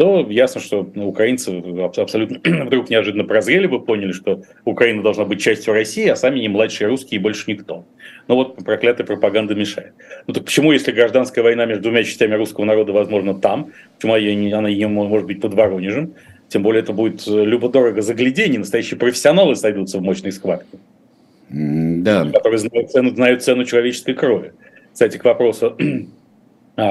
[0.00, 1.62] то ясно, что ну, украинцы
[1.98, 6.48] абсолютно вдруг неожиданно прозрели бы, поняли, что Украина должна быть частью России, а сами не
[6.48, 7.84] младшие русские и больше никто.
[8.26, 9.92] Но вот проклятая пропаганда мешает.
[10.26, 14.70] Ну так почему, если гражданская война между двумя частями русского народа возможно там, почему она
[14.70, 16.14] не может быть под Воронежем?
[16.48, 20.78] Тем более это будет любо-дорого заглядение, настоящие профессионалы сойдутся в мощной схватке.
[21.50, 22.24] Да.
[22.24, 24.52] Которые знают цену, знают цену человеческой крови.
[24.94, 25.76] Кстати, к вопросу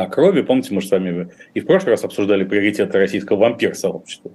[0.10, 4.32] крови, помните, мы же с вами и в прошлый раз обсуждали приоритеты российского вампир-сообщества,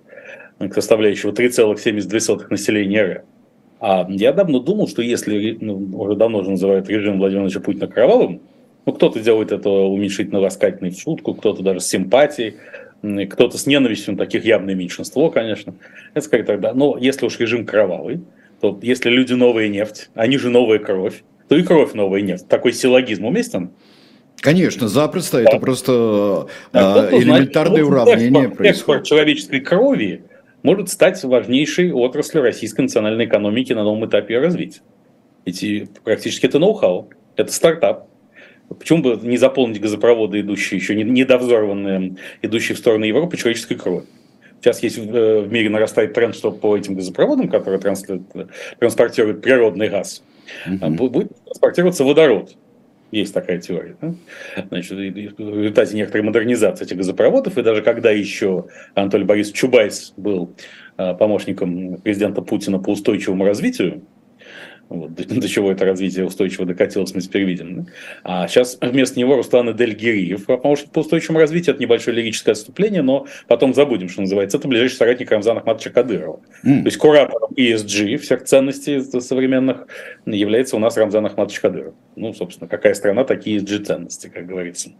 [0.72, 3.22] составляющего 3,72 населения РФ.
[3.80, 7.86] А я давно думал, что если, ну, уже давно же называют режим Владимира Владимировича Путина
[7.86, 8.40] кровавым,
[8.86, 12.56] ну, кто-то делает это уменьшительно-ласкательной в шутку, кто-то даже с симпатией,
[13.28, 15.74] кто-то с ненавистью, таких явное меньшинство, конечно.
[16.14, 18.20] Это сказать тогда, но если уж режим кровавый,
[18.60, 22.48] то если люди новая нефть, они же новая кровь, то и кровь новая нефть.
[22.48, 23.70] Такой силлогизм уместен?
[24.44, 25.38] Конечно, запросто.
[25.38, 25.44] Да.
[25.44, 28.76] Это просто да, э, элементарное уравнение экспорт, происходит.
[28.76, 30.24] Экспорт человеческой крови
[30.62, 34.83] может стать важнейшей отраслью российской национальной экономики на новом этапе развития.
[35.46, 38.07] Эти, практически это ноу-хау, это стартап.
[38.68, 44.04] Почему бы не заполнить газопроводы, идущие еще недовзорванные, идущие в сторону Европы, человеческой крови?
[44.61, 50.22] Сейчас есть э, в мире нарастает тренд, что по этим газопроводам, которые транспортируют природный газ,
[50.66, 51.09] угу.
[51.09, 52.57] будет транспортироваться водород.
[53.14, 53.96] Есть такая теория.
[54.00, 54.12] Да?
[54.70, 60.57] Значит, в результате некоторой модернизации этих газопроводов, и даже когда еще Анатолий Борисович Чубайс был
[60.96, 64.03] э, помощником президента Путина по устойчивому развитию,
[64.88, 67.86] вот, до, до чего это развитие устойчиво докатилось, мы теперь видим.
[68.22, 73.26] А сейчас вместо него Руслан Эдельгириев, помощник по устойчивому развитию, это небольшое лирическое отступление, но
[73.48, 74.58] потом забудем, что называется.
[74.58, 76.40] Это ближайший соратник Рамзана Ахматовича Кадырова.
[76.64, 76.80] Mm.
[76.80, 79.86] То есть куратором ESG, всех ценностей современных,
[80.26, 81.94] является у нас Рамзан Ахматович Кадыров.
[82.16, 84.90] Ну, собственно, какая страна, такие ESG-ценности, как говорится.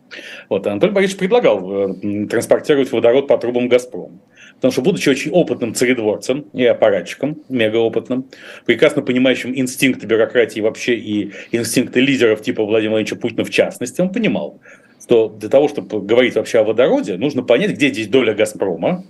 [0.49, 4.19] Вот, Анатолий Борисович предлагал э, транспортировать водород по трубам «Газпрома».
[4.57, 8.27] Потому что, будучи очень опытным царедворцем и аппаратчиком, мегаопытным,
[8.65, 14.13] прекрасно понимающим инстинкты бюрократии вообще и инстинкты лидеров типа Владимира Владимировича Путина в частности, он
[14.13, 14.61] понимал,
[15.03, 19.05] что для того, чтобы говорить вообще о водороде, нужно понять, где здесь доля «Газпрома»,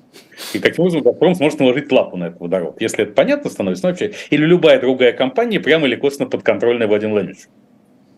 [0.52, 2.80] и каким образом «Газпром» сможет наложить лапу на этот водород.
[2.80, 7.14] Если это понятно становится, ну, вообще, или любая другая компания прямо или косвенно подконтрольная Владимиру
[7.14, 7.48] Владимировичу.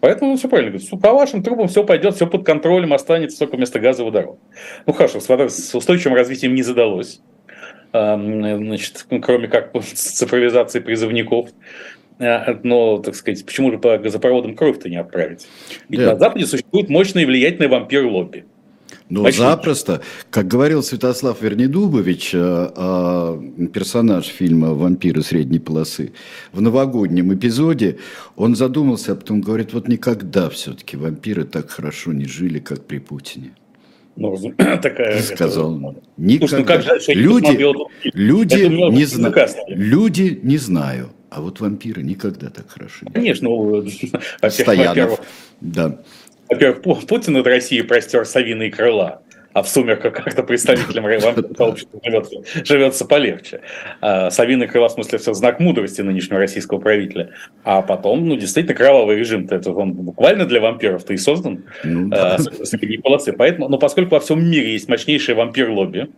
[0.01, 0.91] Поэтому ну, все правильно говорит.
[1.03, 4.39] По вашим трубам все пойдет, все под контролем, останется только вместо газа водород.
[4.87, 7.21] Ну хорошо, с устойчивым развитием не задалось.
[7.93, 11.51] Значит, кроме как с цифровизацией призывников.
[12.19, 15.47] А, но, так сказать, почему же по газопроводам кровь-то не отправить?
[15.89, 16.13] Ведь да.
[16.13, 18.45] на Западе существует мощное и влиятельное вампир-лобби.
[19.09, 19.41] Ну, Почти.
[19.41, 20.01] запросто.
[20.31, 26.13] Как говорил Святослав Вернедубович, э, э, персонаж фильма «Вампиры средней полосы»,
[26.53, 27.99] в новогоднем эпизоде
[28.35, 32.99] он задумался, а потом говорит, вот никогда все-таки вампиры так хорошо не жили, как при
[32.99, 33.53] Путине.
[34.17, 34.37] Ну,
[34.83, 35.21] такая...
[35.23, 35.79] Сказал.
[35.79, 36.59] Это, никогда.
[36.59, 37.57] Ну, как же, люди,
[38.13, 39.33] люди, не зна...
[39.69, 43.49] люди не знаю, а вот вампиры никогда так хорошо не Конечно,
[44.49, 45.21] Стоянов.
[45.61, 45.99] Да.
[46.49, 51.05] Во-первых, Путин над Россией простер совиные крыла, а в сумерках как-то представителям
[51.57, 53.63] сообщества живется, живется полегче.
[54.01, 57.31] А, совиные крыла, в смысле, все знак мудрости нынешнего российского правителя.
[57.65, 62.37] А потом, ну, действительно, кровавый режим-то, это он буквально для вампиров-то и создан ну, а,
[62.37, 62.65] да.
[62.67, 63.33] средней полосы.
[63.33, 66.11] Поэтому, но поскольку во всем мире есть мощнейшее вампир-лобби,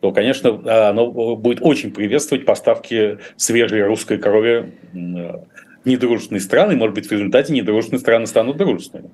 [0.00, 4.74] то, конечно, оно будет очень приветствовать поставки свежей русской крови
[5.84, 9.10] недружественные страны, может быть, в результате недружественные страны станут дружественными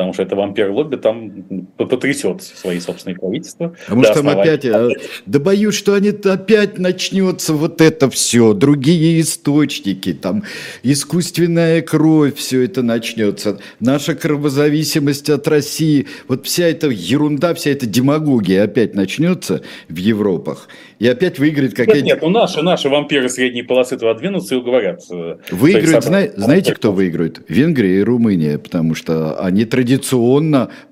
[0.00, 3.76] потому что это вампир-лобби там потрясет свои собственные правительства.
[3.84, 4.88] Потому что там опять, а,
[5.26, 10.44] да боюсь, что они опять начнется вот это все, другие источники, там
[10.82, 17.84] искусственная кровь, все это начнется, наша кровозависимость от России, вот вся эта ерунда, вся эта
[17.84, 19.60] демагогия опять начнется
[19.90, 20.68] в Европах.
[20.98, 22.02] И опять выиграет какая-то...
[22.02, 25.00] Нет, нет, ну наши, наши вампиры средней полосы туда двинутся и говорят.
[25.10, 26.22] Э, выиграют, зна...
[26.36, 27.42] знаете, кто выиграет?
[27.48, 29.89] Венгрия и Румыния, потому что они традиционно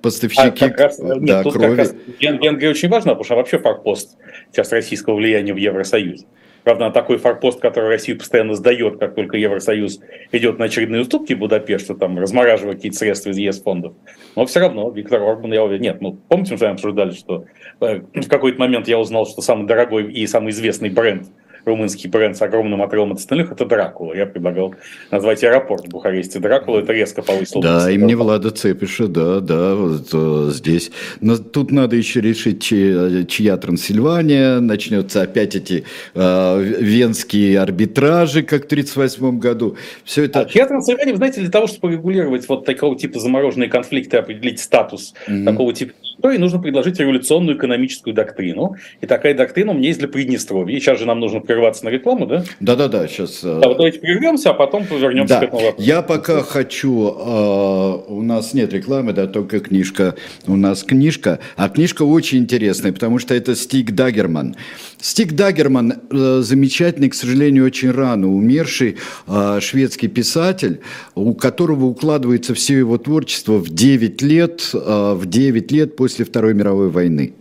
[0.02, 1.76] поставщики а, раз, да, нет, крови.
[1.76, 4.16] Раз, Венгрия очень важна, потому что вообще форпост
[4.50, 6.26] сейчас российского влияния в Евросоюзе.
[6.64, 10.00] Правда, такой форпост, который Россия постоянно сдает, как только Евросоюз
[10.32, 13.94] идет на очередные уступки Будапешта, там, размораживая какие-то средства из ЕС-фондов.
[14.36, 17.46] Но все равно Виктор Орбан, я уверен, нет, ну, помните, мы с вами обсуждали, что
[17.80, 21.28] э, в какой-то момент я узнал, что самый дорогой и самый известный бренд
[21.68, 24.14] румынский бренд с огромным отрывом от остальных, это Дракула.
[24.14, 24.74] Я предлагал
[25.10, 27.62] назвать аэропорт в Бухаресте Дракула, это резко повысило.
[27.62, 30.90] Да, имени Влада Цепиша, да, да, вот э, здесь.
[31.20, 38.62] Но тут надо еще решить, чья, чья Трансильвания, начнется опять эти э, венские арбитражи, как
[38.62, 39.76] в 1938 году.
[40.04, 40.40] Все это...
[40.40, 45.14] А чья Трансильвания, знаете, для того, чтобы регулировать вот такого типа замороженные конфликты, определить статус
[45.28, 45.44] mm-hmm.
[45.44, 48.76] такого типа территории, нужно предложить революционную экономическую доктрину.
[49.00, 50.76] И такая доктрина у меня есть для Приднестровья.
[50.76, 52.44] И сейчас же нам нужно прерваться на рекламу, да?
[52.60, 53.40] Да-да-да, сейчас...
[53.44, 55.40] Э, да, вот давайте прервемся, а потом повернемся да.
[55.40, 55.88] к этому вопросу.
[55.88, 57.14] Я пока хочу...
[57.16, 60.14] Э, у нас нет рекламы, да, только книжка.
[60.46, 61.38] У нас книжка.
[61.56, 64.56] А книжка очень интересная, потому что это Стик Дагерман.
[65.00, 70.80] Стик Дагерман э, замечательный, к сожалению, очень рано умерший э, шведский писатель,
[71.14, 76.54] у которого укладывается все его творчество в 9 лет, э, в 9 лет после Второй
[76.54, 77.34] мировой войны.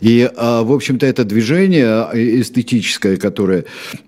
[0.00, 3.64] И, в общем-то, это движение эстетическое, которое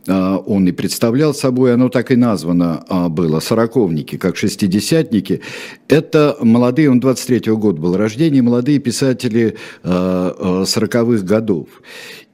[0.07, 5.41] он и представлял собой, оно так и названо было, «Сороковники», как «Шестидесятники».
[5.89, 11.67] Это молодые, он 23-го года был рождения, молодые писатели 40-х годов.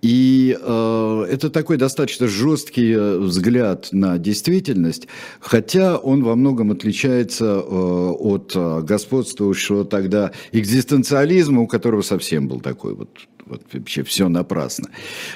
[0.06, 5.08] И э, это такой достаточно жесткий э, взгляд на действительность,
[5.40, 12.60] хотя он во многом отличается э, от э, господствующего тогда экзистенциализма, у которого совсем был
[12.60, 13.08] такой вот
[13.46, 14.90] вот вообще все напрасно.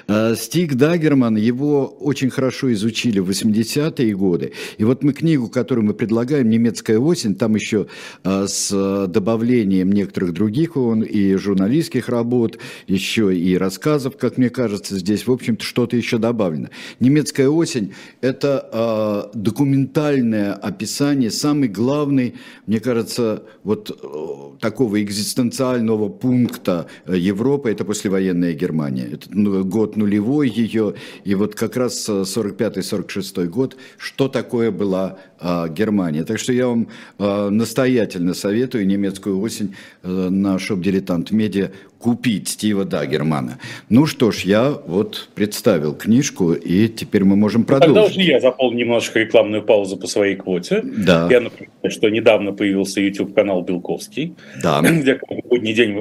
[0.09, 4.53] А, Стик Дагерман, его очень хорошо изучили в 80-е годы.
[4.79, 7.87] И вот мы книгу, которую мы предлагаем, «Немецкая осень», там еще
[8.25, 14.99] а, с добавлением некоторых других он и журналистских работ, еще и рассказов, как мне кажется,
[14.99, 16.69] здесь, в общем-то, что-то еще добавлено.
[16.99, 22.35] «Немецкая осень»– это а, документальное описание, самый главный,
[22.67, 29.09] мне кажется, вот э, такого экзистенциального пункта Европы, это после послевоенная Германия.
[29.13, 35.69] Это ну, год нулевой ее, и вот как раз 45-46 год, что такое была а,
[35.69, 36.25] Германия.
[36.25, 42.85] Так что я вам а, настоятельно советую немецкую осень а, на шоп-дилетант медиа купить Стива
[42.85, 43.59] Дагермана.
[43.89, 47.95] Ну что ж, я вот представил книжку, и теперь мы можем продолжить.
[47.95, 50.83] Тогда уже я заполню немножко рекламную паузу по своей квоте.
[50.83, 51.29] Да.
[51.31, 54.81] Я напоминаю, что недавно появился YouTube-канал Белковский, да.
[55.01, 55.93] где каждый день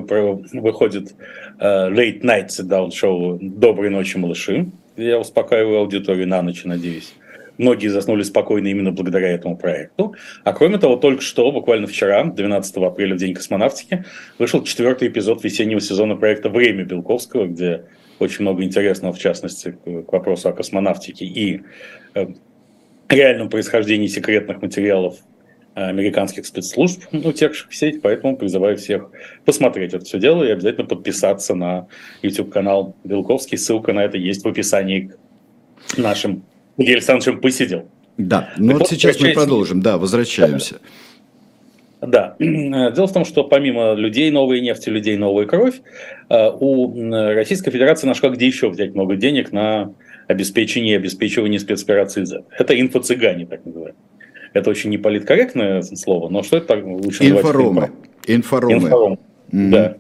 [0.54, 1.16] выходит
[1.60, 4.68] uh, Late Night Sit Down шоу «Доброй ночи, малыши».
[4.96, 7.14] Я успокаиваю аудиторию на ночь, надеюсь
[7.60, 10.16] многие заснули спокойно именно благодаря этому проекту.
[10.44, 14.06] А кроме того, только что, буквально вчера, 12 апреля, в День космонавтики,
[14.40, 17.86] вышел четвертый эпизод весеннего сезона проекта «Время Белковского», где
[18.18, 21.62] очень много интересного, в частности, к вопросу о космонавтике и
[22.16, 22.28] э,
[23.10, 25.18] реальном происхождении секретных материалов
[25.76, 29.12] американских спецслужб, утекших в сеть, поэтому призываю всех
[29.46, 31.88] посмотреть это все дело и обязательно подписаться на
[32.22, 33.58] YouTube-канал Белковский.
[33.58, 35.12] Ссылка на это есть в описании
[35.88, 36.44] к нашим
[36.80, 37.90] Сергей Александровичем посидел.
[38.18, 40.78] Да, ну вот сейчас мы продолжим, да, возвращаемся.
[42.02, 42.36] Да.
[42.40, 45.82] Дело в том, что помимо людей новой нефти, людей новая кровь,
[46.30, 49.94] э, у Российской Федерации нашла где еще взять много денег на
[50.28, 52.44] обеспечение и обеспечивание спецоперации Z.
[52.58, 53.96] Это инфо-цыгане, так называемые.
[54.54, 57.92] Это очень неполиткорректное слово, но что это лучше Инфоромы.
[58.26, 58.74] Инфоромы.
[58.74, 59.18] Инфоромы.
[59.52, 59.70] Mm-hmm.
[59.70, 59.98] Да.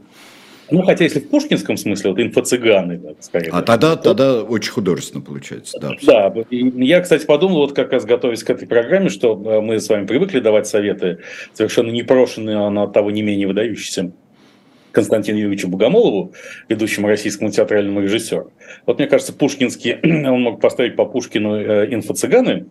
[0.71, 3.49] Ну, хотя если в пушкинском смысле, вот инфо-цыганы, да, скорее.
[3.51, 4.03] А тогда, то...
[4.03, 5.95] тогда очень художественно получается, да.
[6.01, 9.89] Да, я, кстати, подумал, вот как раз готовясь к этой программе, что э, мы с
[9.89, 11.19] вами привыкли давать советы
[11.53, 14.11] совершенно непрошенные, а на того не менее выдающиеся
[14.91, 16.33] Константину Юрьевичу Богомолову,
[16.67, 18.51] ведущему российскому театральному режиссеру.
[18.85, 22.67] Вот мне кажется, Пушкинский, он мог поставить по Пушкину э, инфо-цыганы,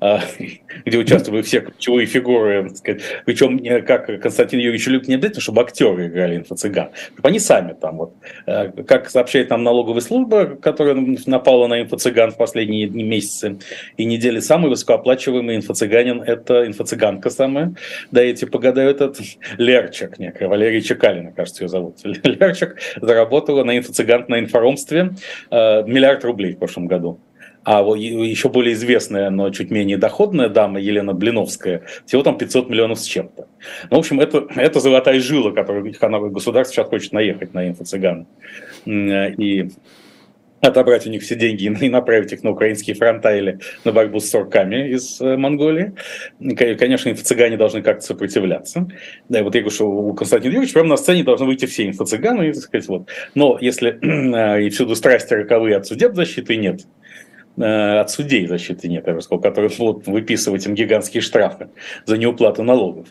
[0.00, 0.18] э,
[0.84, 5.62] где участвовали все ключевые фигуры, сказать, причем э, как Константин Юрьевич Люк не обязательно, чтобы
[5.62, 8.14] актеры играли инфо-цыган, чтобы они сами там вот,
[8.46, 10.94] э, как сообщает нам налоговая служба, которая
[11.26, 13.58] напала на инфо-цыган в последние месяцы
[13.96, 17.74] и недели, самый высокооплачиваемый инфо-цыганин– это инфо-цыганка самая,
[18.10, 19.18] да, эти погадают этот
[19.58, 25.10] Лерчик, некая, Валерий Чекалина, кажется, ее зовут, Лерчик, заработала на инфо-цыган на информстве
[25.50, 27.20] миллиард рублей в прошлом году.
[27.62, 33.00] А еще более известная, но чуть менее доходная дама Елена Блиновская, всего там 500 миллионов
[33.00, 33.48] с чем-то.
[33.90, 35.92] Ну, в общем, это, это золотая жила, которую
[36.30, 38.26] государство сейчас хочет наехать на инфо-цыган.
[38.86, 39.70] И
[40.60, 44.28] отобрать у них все деньги и направить их на украинские фронта или на борьбу с
[44.28, 45.94] сорками из э, Монголии.
[46.38, 48.88] Конечно, инфо-цыгане должны как-то сопротивляться.
[49.28, 52.50] Да, вот я говорю, что у Константина Юрьевича прямо на сцене должны выйти все инфо-цыганы.
[52.50, 53.08] И, так сказать, вот.
[53.34, 56.82] Но если э, и всюду страсти роковые от судеб-защиты нет,
[57.56, 61.68] э, от судей защиты нет, я бы сказал, которые будут выписывать им гигантские штрафы
[62.04, 63.08] за неуплату налогов.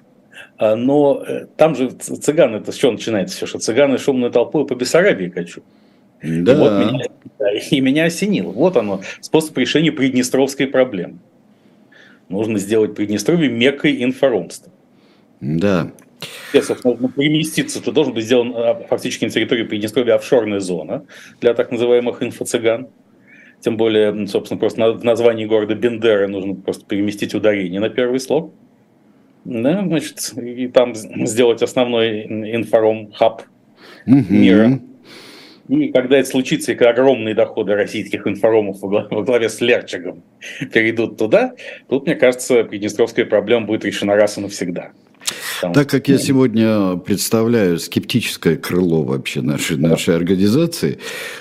[0.58, 1.24] А, но
[1.56, 5.64] там же цыганы, это с чего начинается все, что цыганы шумную толпу по Бессарабии качут.
[6.22, 6.54] Да.
[6.54, 7.06] И, вот меня,
[7.72, 8.52] и меня осенило.
[8.52, 11.20] Вот оно, способ решения приднестровской проблемы.
[12.28, 14.72] Нужно сделать Приднестровье меккой инфоромства.
[15.42, 15.92] Да.
[16.54, 21.06] Нужно переместиться, то должен быть сделан а, фактически на территории Приднестровья офшорная зона
[21.42, 22.90] для так называемых инфо-цыган.
[23.62, 28.54] Тем более, собственно, просто в названии города Бендера нужно просто переместить ударение на первый слог.
[29.44, 33.44] Да, значит, и там сделать основной информ-хаб
[34.06, 34.26] угу.
[35.70, 40.24] И когда это случится, и когда огромные доходы российских информов во главе с Лерчек
[40.74, 41.54] перейдут туда,
[41.88, 44.92] тут, мне кажется, приднестровская проблема будет решена раз и навсегда.
[45.62, 51.00] Там, так как я сегодня представляю скептическое крыло вообще нашей, нашей организации,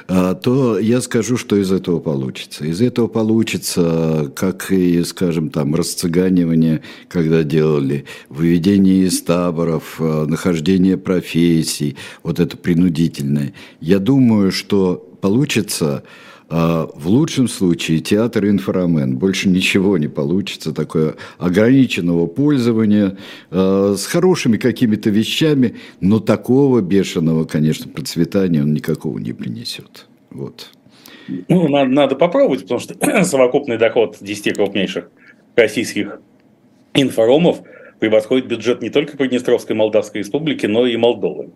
[0.08, 2.64] а, то я скажу, что из этого получится.
[2.64, 10.96] Из этого получится, как и, скажем, там, расцыганивание, когда делали, выведение из таборов, а, нахождение
[10.96, 13.54] профессий, вот это принудительное.
[13.80, 16.02] Я думаю, что получится
[16.50, 19.18] в лучшем случае театр инфрамен.
[19.18, 20.72] Больше ничего не получится.
[20.72, 23.18] Такое ограниченного пользования
[23.50, 30.06] а, с хорошими какими-то вещами, но такого бешеного, конечно, процветания он никакого не принесет.
[30.30, 30.70] Вот.
[31.48, 32.94] Ну, надо, надо попробовать, потому что
[33.24, 35.10] совокупный доход 10 крупнейших
[35.54, 36.20] российских
[36.94, 37.60] инфоромов
[37.98, 41.50] превосходит бюджет не только Приднестровской Молдавской Республики, но и Молдовы.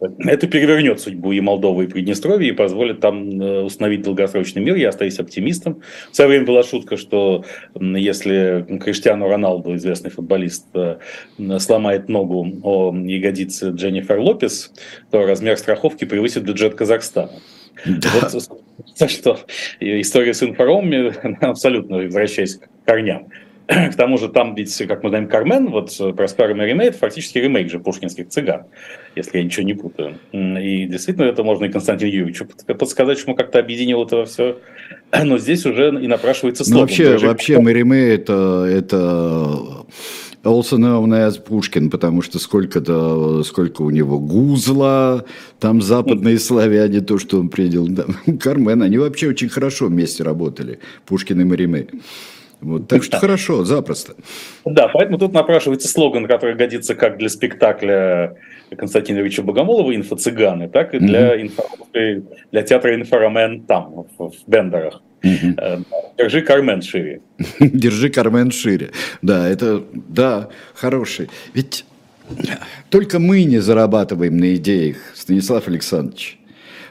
[0.00, 4.76] Это перевернет судьбу и Молдовы, и Приднестровья, и позволит там э, установить долгосрочный мир.
[4.76, 5.82] Я остаюсь оптимистом.
[6.12, 7.44] В свое время была шутка, что
[7.80, 10.98] если Криштиану Роналду, известный футболист, э,
[11.58, 14.72] сломает ногу о ягодице Дженнифер Лопес,
[15.10, 17.32] то размер страховки превысит бюджет Казахстана.
[17.84, 18.08] Да.
[18.20, 19.38] Вот, что
[19.80, 23.28] история с информом абсолютно возвращаясь к корням.
[23.68, 27.70] К тому же там ведь, как мы знаем, Кармен, вот Проспер Мериме, это фактически ремейк
[27.70, 28.62] же пушкинских цыган,
[29.14, 30.18] если я ничего не путаю.
[30.32, 34.58] И действительно это можно и Константину Юрьевичу подсказать, что мы как-то объединил это все.
[35.12, 36.78] Но здесь уже и напрашивается слоган.
[36.80, 39.84] Ну, вообще, вообще Мериме это, это
[40.44, 45.24] also known as Пушкин, потому что сколько-то, сколько у него гузла,
[45.60, 48.06] там западные славяне, то, что он принял, да,
[48.40, 51.88] Кармен, они вообще очень хорошо вместе работали, Пушкин и Мариме.
[52.60, 54.14] Вот, так что хорошо, запросто.
[54.64, 58.36] Да, поэтому тут напрашивается слоган, который годится как для спектакля
[58.76, 61.62] Константина Ильича Богомолова «Инфо-цыганы», так и для, mm инфо,
[62.50, 65.02] для театра «Инфорамен» там, в, в Бендерах.
[65.22, 65.84] mm
[66.18, 67.20] Держи Кармен шире.
[67.60, 68.90] Держи Кармен шире.
[69.22, 71.28] Да, это, да, хороший.
[71.54, 71.84] Ведь
[72.90, 76.38] только мы не зарабатываем на идеях, Станислав Александрович.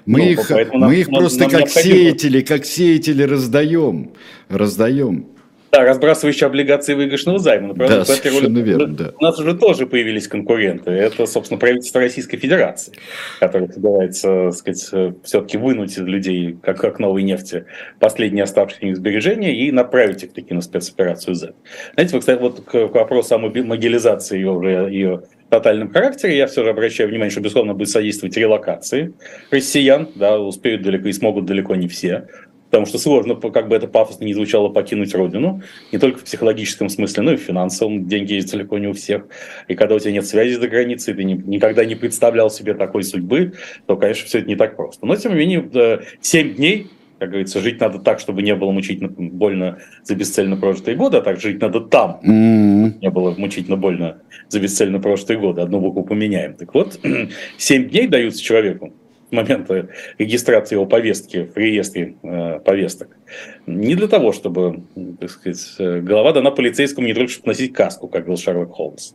[0.06, 4.12] Мы ну, их, мы нам, их просто нам как сеятели, как сеятели раздаем.
[4.48, 5.28] Раздаем.
[5.72, 7.70] Да, разбрасывающие облигации выигрышного займа.
[7.70, 9.12] Например, да, совершенно верно, да.
[9.20, 10.92] У нас уже тоже появились конкуренты.
[10.92, 12.94] Это, собственно, правительство Российской Федерации,
[13.40, 17.66] которое собирается, сказать, все-таки вынуть из людей, как, как новой нефти,
[18.00, 21.54] последние оставшиеся сбережения и направить их таки на спецоперацию Z.
[21.94, 26.48] Знаете, вот, кстати, вот к, к вопросу о могилизации ее, уже, ее тотальном характере, я
[26.48, 29.14] все же обращаю внимание, что, безусловно, будет содействовать релокации
[29.52, 32.28] россиян, да, успеют далеко и смогут далеко не все,
[32.70, 35.62] Потому что сложно, как бы это пафосно не звучало, покинуть родину.
[35.92, 38.08] Не только в психологическом смысле, но и в финансовом.
[38.08, 39.28] Деньги есть далеко не у всех.
[39.68, 43.04] И когда у тебя нет связи за границей, ты не, никогда не представлял себе такой
[43.04, 43.54] судьбы,
[43.86, 45.06] то, конечно, все это не так просто.
[45.06, 46.88] Но, тем не менее, 7 дней
[47.20, 51.22] как говорится, жить надо так, чтобы не было мучительно больно за бесцельно прожитые годы, а
[51.22, 53.00] так жить надо там, mm-hmm.
[53.02, 55.62] не было мучительно больно за бесцельно прожитые годы.
[55.62, 56.54] Одну букву поменяем.
[56.54, 57.00] Так вот,
[57.58, 58.94] 7 дней даются человеку
[59.32, 63.18] момента регистрации его повестки в реестре э, повесток.
[63.66, 64.84] Не для того, чтобы,
[65.20, 69.14] так сказать, э, голова дана полицейскому не только чтобы носить каску, как говорил Шерлок Холмс.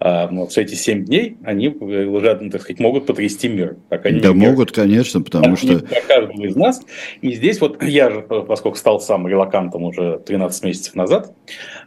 [0.00, 3.76] А, но все эти семь дней они э, уже, так сказать, могут потрясти мир.
[3.88, 4.50] Пока да мир.
[4.50, 5.80] могут, конечно, потому что...
[5.80, 6.80] Для каждого из нас.
[7.20, 11.34] И здесь вот я же, поскольку стал сам релакантом уже 13 месяцев назад,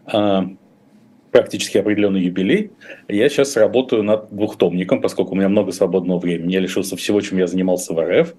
[0.06, 0.50] а,
[1.36, 2.72] практически определенный юбилей.
[3.10, 6.54] Я сейчас работаю над двухтомником, поскольку у меня много свободного времени.
[6.54, 8.34] Я лишился всего, чем я занимался в РФ.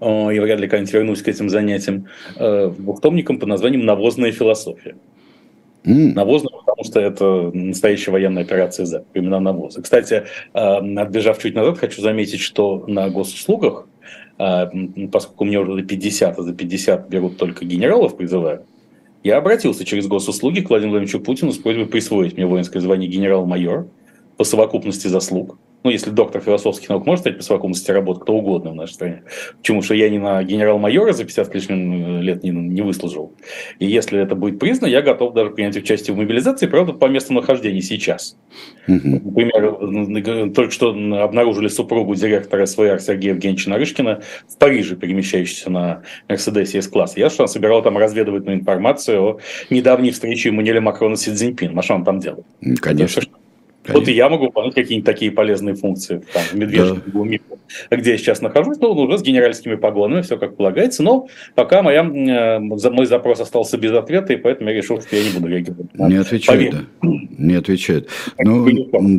[0.00, 2.06] Э, и вряд ли когда-нибудь вернусь к этим занятиям.
[2.36, 4.94] Э, двухтомником под названием «Навозная философия».
[5.84, 6.12] Mm.
[6.14, 9.82] Навозная, потому что это настоящая военная операция за времена навоза.
[9.82, 10.22] Кстати,
[10.54, 10.60] э,
[10.96, 13.88] отбежав чуть назад, хочу заметить, что на госуслугах,
[15.10, 18.62] поскольку мне уже 50, а за 50 берут только генералов, призывают,
[19.22, 23.88] я обратился через госуслуги к Владимиру Владимировичу Путину с просьбой присвоить мне воинское звание генерал-майор
[24.36, 25.58] по совокупности заслуг.
[25.84, 29.22] Ну, если доктор философских наук может стать по совокупности работ, кто угодно в нашей стране.
[29.58, 29.82] Почему?
[29.82, 33.34] Что я не на генерал-майора за 50 лишним лет не, не выслужил.
[33.78, 37.32] И если это будет признано, я готов даже принять участие в мобилизации, правда, по месту
[37.32, 38.36] нахождения сейчас.
[38.86, 40.90] Например, только что
[41.22, 47.20] обнаружили супругу директора СВР Сергея Евгеньевича Нарышкина в Париже, перемещающегося на Мерседесе С-класса.
[47.20, 49.38] Я что собирал там разведывательную информацию о
[49.70, 51.78] недавней встрече Эммануэля Макрона с Си Цзиньпин.
[51.78, 52.44] А что он там делал?
[52.80, 53.20] Конечно.
[53.20, 53.30] Это,
[53.88, 54.00] Конечно.
[54.00, 57.02] Вот и я могу выполнять какие-нибудь такие полезные функции там, в медвежьем
[57.90, 57.96] да.
[57.96, 62.02] где я сейчас нахожусь, ну, уже с генеральскими погонами, все как полагается, но пока моя,
[62.02, 65.94] э, мой запрос остался без ответа, и поэтому я решил, что я не буду реагировать.
[65.94, 67.08] Не отвечает, да.
[67.38, 68.10] Не отвечает.
[68.38, 68.68] Ну,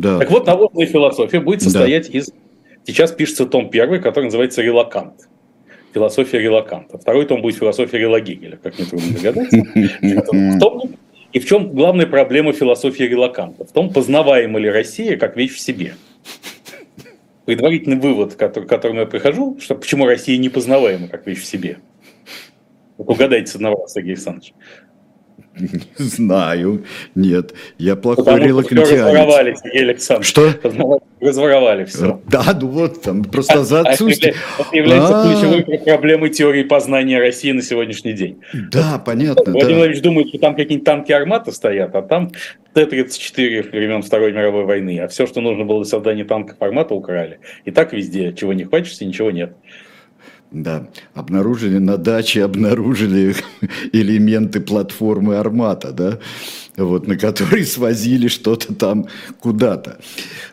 [0.00, 0.20] да.
[0.20, 2.18] Так вот, наводная философия будет состоять да.
[2.18, 2.30] из...
[2.86, 5.28] Сейчас пишется том первый, который называется «Релакант»
[5.92, 6.98] философия релаканта.
[6.98, 9.56] Второй том будет философия Рела Гегеля, как нетрудно догадаться.
[11.32, 13.64] И в чем главная проблема философии релаканта?
[13.64, 15.94] В том, познаваема ли Россия как вещь в себе.
[17.44, 21.78] Предварительный вывод, к которому я прихожу, что почему Россия не познаваема как вещь в себе.
[22.96, 24.54] угадайте с одного, Сергей Александрович.
[25.98, 26.84] Не знаю.
[27.14, 30.28] Нет, я плохой Потому разворовали, Сергей Александрович.
[30.28, 30.54] Что?
[31.20, 32.20] Разворовали все.
[32.28, 34.34] Да, ну вот, там просто за отсутствие.
[34.58, 38.40] Это является ключевой проблемой теории познания России на сегодняшний день.
[38.72, 39.52] Да, понятно.
[39.52, 42.32] Владимир Владимирович думает, что там какие-нибудь танки армата стоят, а там
[42.74, 44.98] Т-34 времен Второй мировой войны.
[45.00, 47.40] А все, что нужно было для создания танков армата, украли.
[47.64, 48.32] И так везде.
[48.32, 49.54] Чего не хочется, ничего нет.
[50.52, 53.36] Да, обнаружили на даче, обнаружили
[53.92, 56.18] элементы платформы Армата, да,
[56.84, 59.06] вот, на которой свозили что-то там
[59.40, 59.98] куда-то.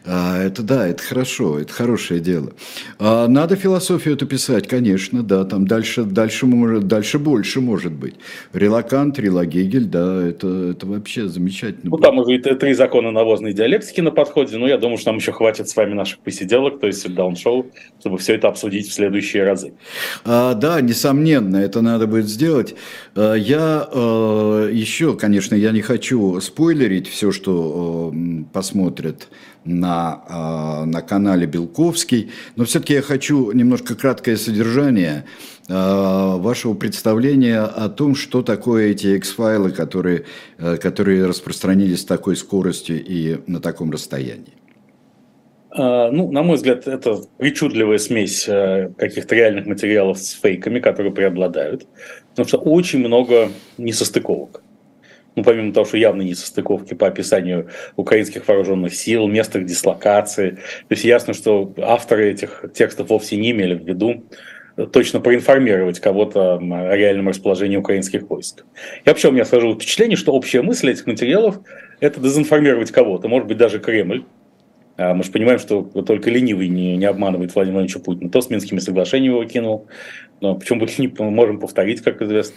[0.06, 2.54] А, это да, это хорошо, это хорошее дело.
[3.00, 8.16] А, надо философию эту писать, конечно, да, там дальше, дальше, может, дальше больше может быть.
[8.54, 11.92] Релакант, Релагегель, да, это, это вообще замечательно.
[11.92, 15.32] Ну, там уже три закона навозной диалектики на подходе, но я думаю, что нам еще
[15.32, 17.68] хватит с вами наших посиделок, то есть даун-шоу,
[18.00, 19.74] чтобы все это обсудить в следующие разы.
[20.26, 22.76] А, да, несомненно, это надо будет сделать.
[23.16, 29.30] А, я а, еще, конечно, я не хочу хочу спойлерить все, что э, посмотрят
[29.66, 35.26] на, э, на канале Белковский, но все-таки я хочу немножко краткое содержание
[35.68, 40.24] э, вашего представления о том, что такое эти X-файлы, которые,
[40.58, 44.54] которые распространились с такой скоростью и на таком расстоянии.
[45.80, 51.86] Ну, на мой взгляд, это причудливая смесь каких-то реальных материалов с фейками, которые преобладают,
[52.32, 54.64] потому что очень много несостыковок
[55.38, 60.50] ну, помимо того, что явно не состыковки по описанию украинских вооруженных сил, мест их дислокации.
[60.50, 60.60] То
[60.90, 64.24] есть ясно, что авторы этих текстов вовсе не имели в виду
[64.92, 68.66] точно проинформировать кого-то о реальном расположении украинских войск.
[69.06, 71.60] И вообще у меня сложилось впечатление, что общая мысль этих материалов–
[72.00, 74.26] это дезинформировать кого-то, может быть, даже Кремль.
[74.98, 78.32] А мы же понимаем, что только ленивый не, не обманывает Владимира Владимировича Путина.
[78.32, 79.88] То с Минскими соглашениями его кинул,
[80.42, 82.56] но почему бы не можем повторить, как известно.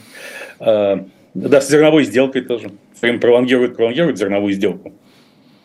[1.34, 2.72] Да, с зерновой сделкой тоже.
[3.00, 4.92] Крым пролонгирует, пролонгирует зерновую сделку.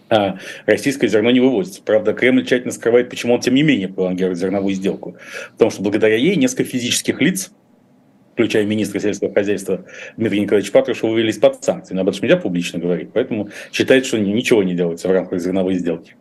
[0.10, 1.82] А российское зерно не вывозится.
[1.84, 5.18] Правда, Кремль тщательно скрывает, почему он, тем не менее, пролонгирует зерновую сделку.
[5.54, 7.52] Потому что благодаря ей несколько физических лиц,
[8.36, 9.86] включая министра сельского хозяйства
[10.18, 11.96] Дмитрия Николаевича Патрушева, вывелись под санкции.
[11.96, 13.10] Но об этом нельзя публично говорить.
[13.14, 16.16] Поэтому считает, что ничего не делается в рамках зерновой сделки.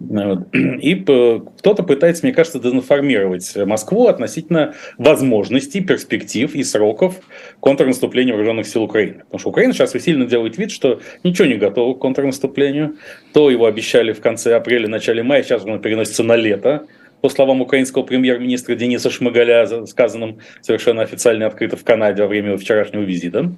[0.00, 7.20] И кто-то пытается, мне кажется, дезинформировать Москву относительно возможностей, перспектив и сроков
[7.60, 9.20] контрнаступления вооруженных сил Украины.
[9.20, 12.96] Потому что Украина сейчас усиленно делает вид, что ничего не готово к контрнаступлению.
[13.32, 16.86] То его обещали в конце апреля, начале мая, сейчас оно переносится на лето.
[17.24, 23.00] По словам украинского премьер-министра Дениса Шмыгаля, сказанным совершенно официально открыто в Канаде во время вчерашнего
[23.00, 23.50] визита.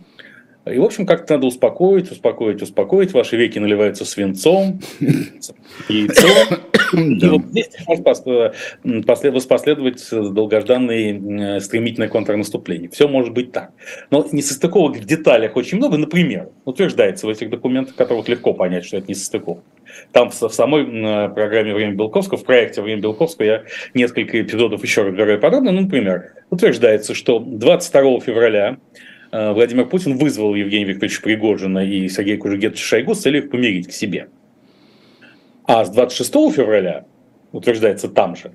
[0.73, 3.13] И, в общем, как-то надо успокоить, успокоить, успокоить.
[3.13, 4.79] Ваши веки наливаются свинцом,
[5.89, 6.59] яйцом.
[6.93, 8.05] И вот здесь может
[9.35, 12.89] воспоследовать долгожданное стремительное контрнаступление.
[12.91, 13.73] Все может быть так.
[14.13, 15.97] Но несостыковок в деталях очень много.
[15.97, 19.65] Например, утверждается в этих документах, которых легко понять, что это несостыковка.
[20.13, 20.85] Там в самой
[21.31, 23.65] программе «Время Белковского», в проекте «Время Белковского» я
[23.95, 25.73] несколько эпизодов еще разбираю подробно.
[25.73, 28.79] Ну, например, утверждается, что 22 февраля
[29.33, 33.89] Э, Владимир Путин вызвал Евгения Викторовича Пригожина и Сергея Кужугетовича Шойгу с целью их помирить
[33.89, 34.29] к себе.
[35.65, 37.05] А с 26 февраля,
[37.53, 38.53] утверждается там же,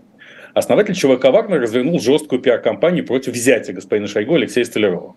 [0.54, 5.16] основатель ЧВК «Вагнер» развернул жесткую пиар-компанию против взятия господина Шойгу Алексея Столярова,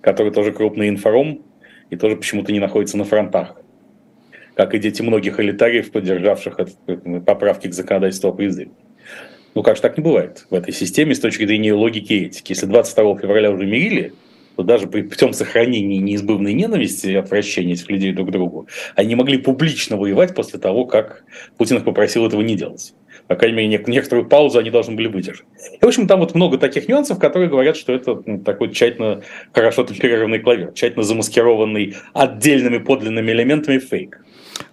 [0.00, 1.42] который тоже крупный информ
[1.90, 3.56] и тоже почему-то не находится на фронтах,
[4.54, 6.58] как и дети многих элитариев, поддержавших
[7.26, 8.70] поправки к законодательству о призыве.
[9.54, 12.52] Ну, как же так не бывает в этой системе с точки зрения логики и этики.
[12.52, 14.12] Если 22 февраля уже мирили,
[14.56, 19.14] вот даже при путем сохранения неизбывной ненависти и отвращения этих людей друг к другу, они
[19.14, 21.24] могли публично воевать после того, как
[21.56, 22.94] Путин их попросил этого не делать.
[23.26, 25.46] По крайней мере, некоторую паузу они должны были выдержать.
[25.80, 29.22] И, в общем, там вот много таких нюансов, которые говорят, что это ну, такой тщательно,
[29.52, 34.23] хорошо темперированный клавир, тщательно замаскированный отдельными подлинными элементами фейк.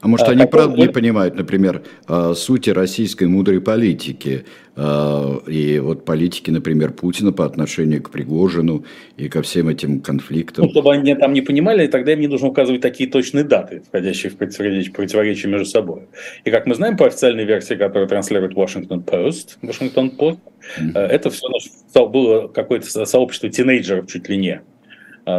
[0.01, 5.79] А может, а, они правда не понимают, например, а, сути российской мудрой политики а, и
[5.79, 8.85] вот политики, например, Путина по отношению к Пригожину
[9.17, 10.65] и ко всем этим конфликтам?
[10.65, 14.31] Ну, чтобы они там не понимали, тогда им не нужно указывать такие точные даты, входящие
[14.31, 16.03] в противоречие, противоречие между собой.
[16.45, 20.39] И как мы знаем по официальной версии, которую транслирует Washington Post, Washington Post,
[20.79, 20.97] mm-hmm.
[20.97, 24.61] это все было какое-то сообщество тинейджеров чуть ли не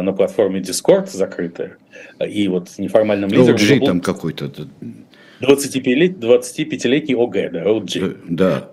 [0.01, 1.77] на платформе Discord закрытое,
[2.25, 3.55] и вот неформальным лидером...
[3.55, 3.87] OG был...
[3.87, 4.51] там какой-то.
[5.41, 8.17] 25-летний ОГ, да, OG.
[8.29, 8.69] Да.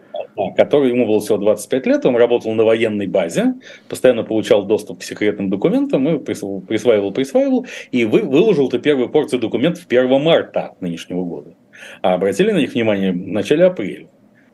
[0.56, 3.54] Который ему было всего 25 лет, он работал на военной базе,
[3.88, 9.40] постоянно получал доступ к секретным документам, и присваивал, присваивал, и вы, выложил эту первую порцию
[9.40, 11.54] документов 1 марта нынешнего года.
[12.00, 14.06] А обратили на них внимание в начале апреля.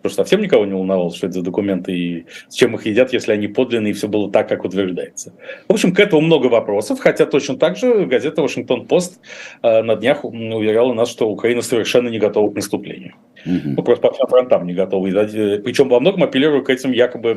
[0.07, 3.13] Потому что совсем никого не волновало, что это за документы и с чем их едят,
[3.13, 5.33] если они подлинные, и все было так, как утверждается.
[5.69, 9.21] В общем, к этому много вопросов, хотя точно так же газета «Вашингтон-Пост»
[9.63, 13.15] э, на днях уверяла нас, что Украина совершенно не готова к наступлению.
[13.45, 13.75] Угу.
[13.77, 15.07] Ну, просто по всем фронтам не готова.
[15.09, 17.35] Э, Причем во многом апеллируя к этим якобы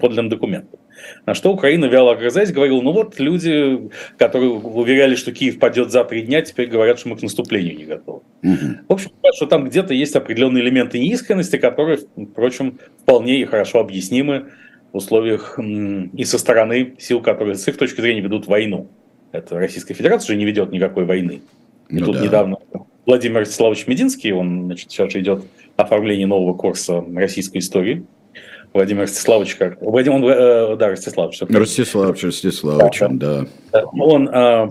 [0.00, 0.78] подлинным документам.
[1.26, 6.04] На что Украина, вяло огрызаясь, говорила, ну вот люди, которые уверяли, что Киев падет за
[6.04, 8.20] три дня, теперь говорят, что мы к наступлению не готовы.
[8.42, 8.66] Угу.
[8.88, 11.98] В общем, что там где-то есть определенные элементы неискренности, которые
[12.30, 14.46] впрочем, вполне и хорошо объяснимы
[14.92, 18.88] в условиях и со стороны сил, которые с их точки зрения ведут войну.
[19.32, 21.42] Это Российская Федерация уже не ведет никакой войны.
[21.88, 22.24] И ну тут да.
[22.24, 22.56] недавно
[23.06, 25.44] Владимир Ростиславович Мединский, он значит, сейчас идет
[25.76, 28.04] оформление нового курса российской истории.
[28.72, 29.80] Владимир Ростиславович как...
[29.80, 31.42] Владимир, он, э, да, Ростиславович.
[31.42, 33.46] Ростиславович, Ростиславович, да.
[33.72, 33.84] да.
[33.92, 34.68] Он Э,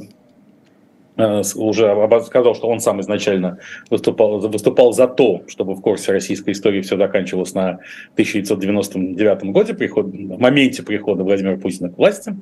[1.18, 3.60] уже сказал, что он сам изначально
[3.90, 7.80] выступал, выступал за то, чтобы в курсе российской истории все заканчивалось на
[8.14, 12.36] 1999 году, приход, в моменте прихода Владимира Путина к власти.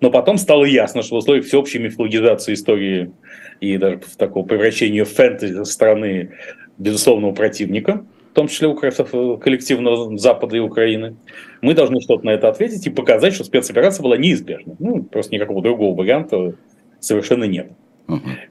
[0.00, 3.12] Но потом стало ясно, что в условиях всеобщей мифологизации истории
[3.60, 6.30] и даже такого превращения в фэнтези страны
[6.78, 11.16] безусловного противника, в том числе коллективного Запада и Украины,
[11.62, 14.76] мы должны что-то на это ответить и показать, что спецоперация была неизбежна.
[14.78, 16.54] Ну, просто никакого другого варианта
[17.00, 17.70] совершенно нет.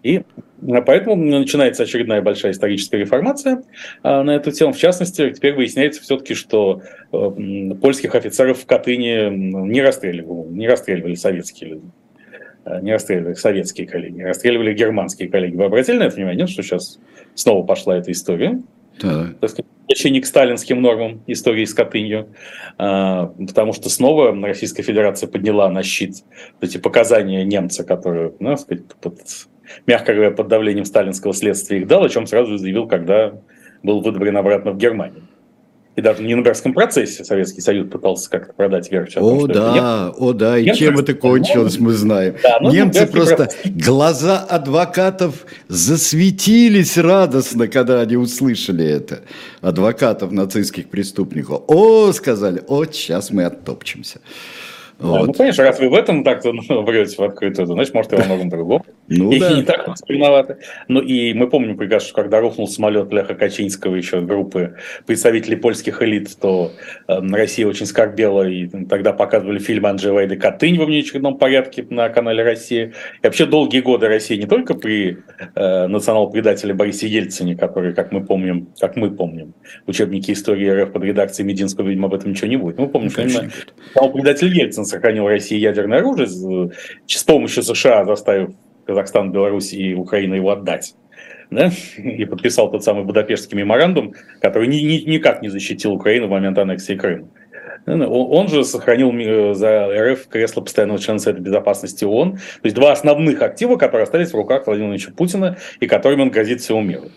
[0.03, 3.63] И э, поэтому начинается очередная большая историческая реформация
[4.03, 4.73] а, на эту тему.
[4.73, 6.81] В частности, теперь выясняется все-таки, что
[7.11, 11.85] э, польских офицеров в Катыни не расстреливали, не расстреливали советские люди.
[12.65, 15.55] Э, не расстреливали советские коллеги, расстреливали германские коллеги.
[15.55, 16.99] Вы обратили на это внимание, что сейчас
[17.35, 18.61] снова пошла эта история?
[19.39, 22.29] Так сказать, к сталинским нормам истории с Катынью,
[22.77, 26.23] а, потому что снова Российская Федерация подняла на щит
[26.61, 29.19] эти показания немца, которые, ну, сказать, под,
[29.85, 33.33] мягко говоря, под давлением сталинского следствия их дал, о чем сразу заявил, когда
[33.83, 35.23] был выдворен обратно в Германию.
[35.95, 39.71] И даже в Нюрнбергском процессе Советский Союз пытался как-то продать версию о том, о, да,
[39.71, 42.35] это О, да, и чем это кончилось, мы знаем.
[42.43, 43.61] Да, ну, Немцы просто, процесс.
[43.65, 49.21] глаза адвокатов засветились радостно, когда они услышали это.
[49.61, 51.63] Адвокатов нацистских преступников.
[51.67, 54.19] О, сказали, о, сейчас мы оттопчемся.
[54.97, 55.27] Вот.
[55.27, 58.15] Ну, конечно, раз вы в этом так-то ну, врете в открытую, то, значит, может, и
[58.15, 58.83] во многом другом.
[59.07, 59.53] Ну, и да.
[59.53, 60.57] не так виноваты.
[60.87, 64.75] Ну, и мы помним прекрасно, что когда рухнул самолет Леха Качинского, еще группы
[65.05, 66.71] представителей польских элит, то
[67.07, 72.07] э, Россия очень скорбела, и тогда показывали фильм Анджей Вайда «Катынь» в внеочередном порядке на
[72.09, 72.93] канале «Россия».
[73.21, 75.17] И вообще долгие годы Россия не только при
[75.55, 79.53] э, национал-предателе Борисе Ельцине, который, как мы помним, как мы помним,
[79.87, 82.77] учебники истории РФ под редакцией Мединского, видимо, об этом ничего не будет.
[82.77, 83.51] Мы помним, что именно
[83.93, 88.51] национал-предатель Ельцин сохранил России ядерное оружие с помощью США, заставив
[88.85, 90.95] Казахстан, Беларусь и Украину его отдать.
[91.51, 91.71] Да?
[91.97, 96.57] И подписал тот самый Будапештский меморандум, который ни, ни, никак не защитил Украину в момент
[96.57, 97.27] аннексии Крыма.
[97.87, 102.31] Он же сохранил за РФ кресло постоянного члена Совета Безопасности ООН.
[102.33, 106.31] То есть два основных актива, которые остались в руках Владимира Владимировича Путина и которыми он
[106.31, 107.11] грозит всему миру.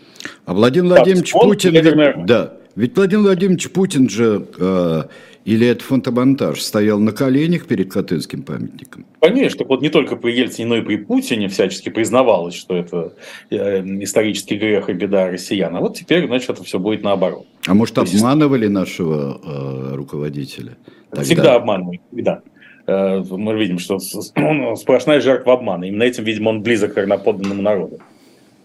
[0.45, 1.71] А Владимир Владимирович Путин...
[1.71, 5.03] Ведь, да, ведь Владимир Владимирович Путин же э,
[5.43, 6.61] или это фотобонтаж?
[6.61, 9.05] Стоял на коленях перед Катынским памятником?
[9.19, 13.13] Конечно, вот не только при Ельцине, но и при Путине всячески признавалось, что это
[13.49, 15.75] э, исторический грех и беда россиян.
[15.75, 17.45] А вот теперь, значит, это все будет наоборот.
[17.67, 18.73] А может, То обманывали есть...
[18.73, 20.77] нашего э, руководителя?
[21.09, 21.25] Тогда?
[21.25, 22.41] Всегда обманывали, да.
[22.87, 23.97] Э, мы видим, что
[24.35, 25.83] он сплошная жертва обмана.
[25.83, 27.99] Именно этим, видимо, он близок к верноподданному народу.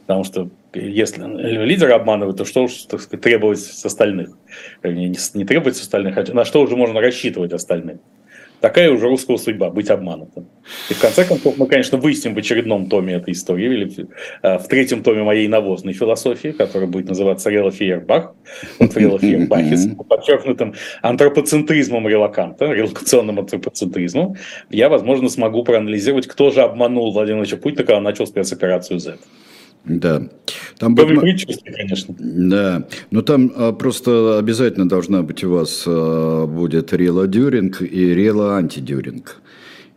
[0.07, 1.23] Потому что если
[1.65, 4.31] лидер обманывает, то что уж так сказать, требовать с остальных?
[4.83, 7.99] Не, не требовать с остальных, а на что уже можно рассчитывать остальных?
[8.61, 10.49] Такая уже русского судьба, быть обманутым.
[10.89, 14.07] И в конце концов мы, конечно, выясним в очередном томе этой истории, или
[14.43, 18.35] в третьем томе моей навозной философии, которая будет называться Рела Фейербах,
[18.79, 24.37] вот Рела Фейербахис, подчеркнутым антропоцентризмом релаканта, релокационным антропоцентризмом,
[24.71, 29.19] я, возможно, смогу проанализировать, кто же обманул Владимира Владимировича Путина, когда он начал спецоперацию Z.
[29.85, 30.23] Да.
[30.79, 31.19] Там будет...
[31.77, 32.15] конечно.
[32.19, 32.87] Да.
[33.11, 38.57] Но там а, просто обязательно должна быть у вас а, будет рела дюринг и рела
[38.57, 39.43] антидюринг.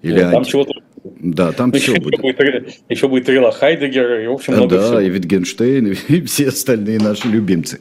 [0.02, 0.34] Или анти...
[0.34, 0.74] Там чего-то
[1.20, 2.22] да, там еще все будет.
[2.22, 2.40] будет.
[2.90, 5.00] Еще будет Рила Хайдегер, и, в общем, много Да, всего.
[5.00, 7.80] и Витгенштейн, и все остальные наши любимцы.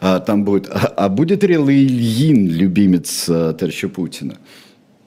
[0.00, 0.68] А, там будет...
[0.68, 4.38] А, а будет Рила Ильин, любимец а, товарища Путина?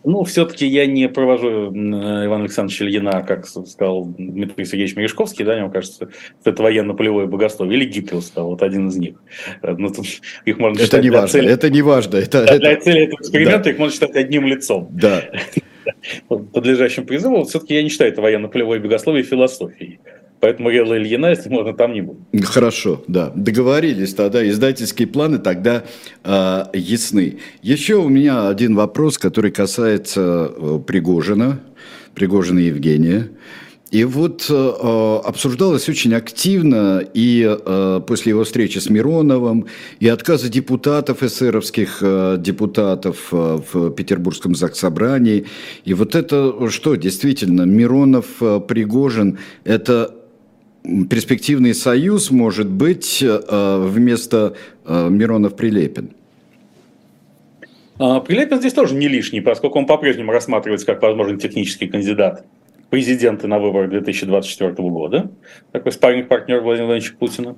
[0.09, 5.69] Ну, все-таки я не провожу Ивана Александровича Ильина, как сказал Дмитрий Сергеевич Мережковский, да, мне
[5.69, 6.07] кажется,
[6.45, 9.15] это военно-полевое богословие, или Гиппиус, да, вот один из них.
[9.61, 10.05] Э, ну, тут
[10.45, 11.51] их можно это не важно, цели...
[11.51, 12.15] это не важно.
[12.15, 13.69] Это, да, Для цели этого эксперимента да.
[13.71, 14.87] их можно считать одним лицом.
[14.91, 15.25] Да.
[16.29, 19.99] Подлежащим призыву, все-таки я не считаю это военно-полевое богословие философией.
[20.39, 22.45] Поэтому Рела Ильина, если можно, там не будет.
[22.45, 23.31] Хорошо, да.
[23.35, 24.47] Договорились тогда.
[24.47, 25.83] Издательские планы тогда
[26.23, 27.39] э, ясны.
[27.61, 31.59] Еще у меня один вопрос, который касается э, Пригожина,
[32.13, 33.29] Пригожина Евгения.
[33.89, 39.67] И вот э, обсуждалось очень активно и э, после его встречи с Мироновым,
[40.01, 45.45] и отказы депутатов, эсеровских э, депутатов э, в Петербургском заксобрании.
[45.85, 48.59] И вот это что, действительно, Миронов, э,
[49.63, 50.16] это
[51.09, 56.11] перспективный союз может быть э, вместо э, Миронов-Прилепин?
[57.99, 62.45] А, Прилепин здесь тоже не лишний, поскольку он по-прежнему рассматривается как возможный технический кандидат
[62.89, 65.29] президента на выборы 2024 года,
[65.71, 67.55] такой спарринг партнер Владимира Владимировича Путина.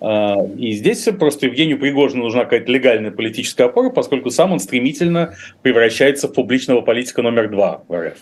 [0.00, 5.34] А, и здесь просто Евгению Пригожину нужна какая-то легальная политическая опора, поскольку сам он стремительно
[5.62, 8.18] превращается в публичного политика номер два в РФ.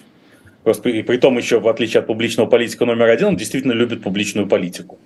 [0.66, 4.48] И при том еще, в отличие от публичного политика номер один, он действительно любит публичную
[4.48, 4.98] политику,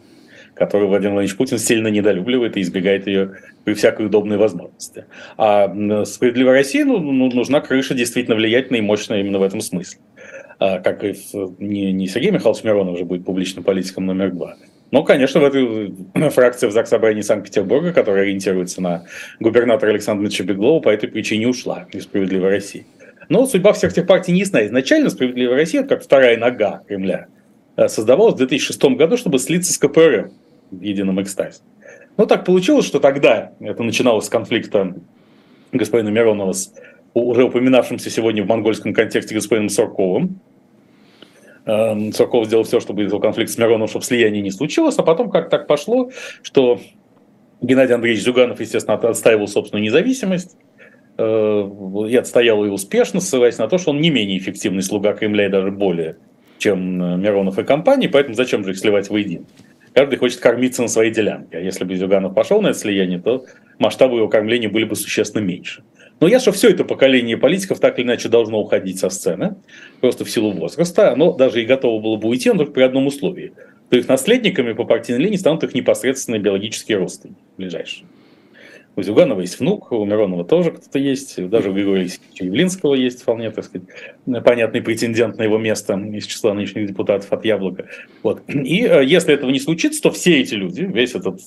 [0.55, 5.05] которую Владимир Владимирович Путин сильно недолюбливает и избегает ее при всякой удобной возможности.
[5.37, 5.69] А
[6.05, 10.01] справедливой России ну, ну, нужна крыша действительно влиятельная и мощная именно в этом смысле.
[10.59, 11.15] А, как и
[11.59, 14.57] не, не Сергей Михайлович Миронов уже будет публичным политиком номер два,
[14.91, 15.95] но, конечно, в этой
[16.31, 19.05] фракции в Заксобрании Санкт-Петербурга, которая ориентируется на
[19.39, 22.87] губернатора Александра Чебеглова, по этой причине ушла из «Справедливой России».
[23.31, 24.67] Но судьба всех этих партий не ясна.
[24.67, 27.29] Изначально «Справедливая Россия», как вторая нога Кремля,
[27.77, 30.33] э, создавалась в 2006 году, чтобы слиться с КПРФ
[30.73, 31.61] в едином экстазе.
[32.17, 34.97] Но так получилось, что тогда это начиналось с конфликта
[35.71, 36.75] господина Миронова с
[37.15, 40.41] уже упоминавшимся сегодня в монгольском контексте господином Сурковым.
[41.67, 45.31] Эм, Сурков сделал все, чтобы этого конфликта с Мироновым, чтобы слияние не случилось, а потом
[45.31, 46.11] как так пошло,
[46.43, 46.81] что
[47.63, 50.57] Геннадий Андреевич Зюганов, естественно, отстаивал собственную независимость,
[51.21, 55.49] и отстоял ее успешно, ссылаясь на то, что он не менее эффективный слуга Кремля и
[55.51, 56.17] даже более,
[56.59, 59.45] чем э, Миронов и компании, поэтому зачем же их сливать воедино?
[59.93, 61.59] Каждый хочет кормиться на своей делянке.
[61.59, 63.45] А если бы Зюганов пошел на это слияние, то
[63.79, 65.83] масштабы его кормления были бы существенно меньше.
[66.21, 69.57] Но я что все это поколение политиков так или иначе должно уходить со сцены,
[70.01, 71.13] просто в силу возраста.
[71.13, 73.53] Оно даже и готово было бы уйти, но только при одном условии.
[73.89, 78.07] То их наследниками по партийной линии станут их непосредственные биологические родственники ближайшие.
[78.97, 83.23] У Зюганова есть внук, у Миронова тоже кто-то есть, даже у Григория Алексеевича Явлинского есть
[83.23, 83.87] вполне, так сказать,
[84.45, 87.87] понятный претендент на его место из числа нынешних депутатов от Яблока.
[88.25, 88.43] Вот.
[88.49, 91.41] И э, если этого не случится, то все эти люди, весь этот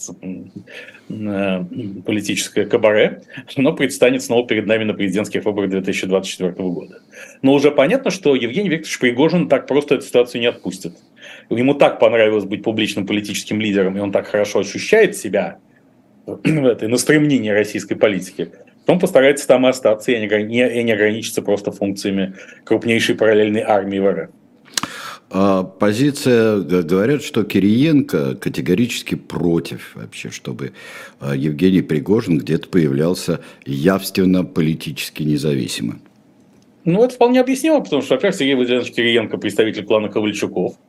[1.09, 1.65] э,
[2.05, 3.23] политическое кабаре,
[3.57, 7.01] оно предстанет снова перед нами на президентских выборах 2024 года.
[7.41, 10.93] Но уже понятно, что Евгений Викторович Пригожин так просто эту ситуацию не отпустит.
[11.49, 15.57] Ему так понравилось быть публичным политическим лидером, и он так хорошо ощущает себя–
[16.25, 18.51] в этой, на стремнении российской политики,
[18.87, 24.11] он постарается там остаться и не, и не ограничиться просто функциями крупнейшей параллельной армии в
[24.11, 24.29] РФ.
[25.35, 30.73] А позиция, говорят, что Кириенко категорически против вообще, чтобы
[31.19, 35.99] а, Евгений Пригожин где-то появлялся явственно политически независимо.
[36.85, 40.75] Ну, это вполне объяснимо, потому что, во-первых, Сергей Владимирович Кириенко представитель клана Ковальчуков–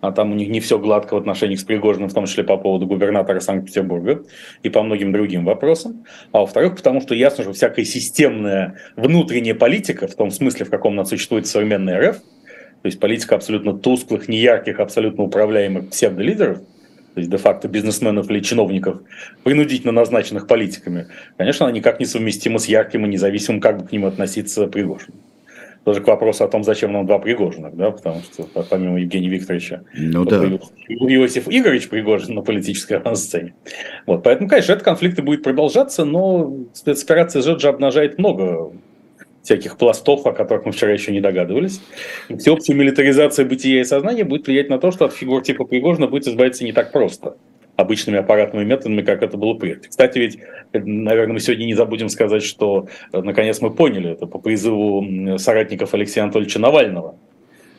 [0.00, 2.56] а там у них не все гладко в отношениях с Пригожиным, в том числе по
[2.56, 4.22] поводу губернатора Санкт-Петербурга
[4.62, 6.04] и по многим другим вопросам.
[6.32, 10.94] А во-вторых, потому что ясно, что всякая системная внутренняя политика, в том смысле, в каком
[10.94, 17.28] она существует современная РФ, то есть политика абсолютно тусклых, неярких, абсолютно управляемых псевдолидеров, то есть
[17.28, 19.02] де-факто бизнесменов или чиновников,
[19.44, 23.92] принудительно назначенных политиками, конечно, она никак не совместима с ярким и независимым, как бы к
[23.92, 25.20] ним относиться Пригожиным
[25.90, 29.82] тоже к вопросу о том, зачем нам два Пригожина, да, потому что помимо Евгения Викторовича
[29.92, 30.36] ну, да.
[30.88, 33.54] Иосиф Игоревич Пригожин на политической сцене.
[34.06, 38.70] Вот, поэтому, конечно, этот конфликт и будет продолжаться, но спецоперация Жеджа обнажает много
[39.42, 41.80] всяких пластов, о которых мы вчера еще не догадывались.
[42.28, 46.06] И всеобщая милитаризация бытия и сознания будет влиять на то, что от фигур типа Пригожина
[46.06, 47.34] будет избавиться не так просто
[47.80, 49.88] обычными аппаратными методами, как это было прежде.
[49.88, 50.38] Кстати, ведь,
[50.72, 56.24] наверное, мы сегодня не забудем сказать, что, наконец, мы поняли это по призыву соратников Алексея
[56.24, 57.16] Анатольевича Навального.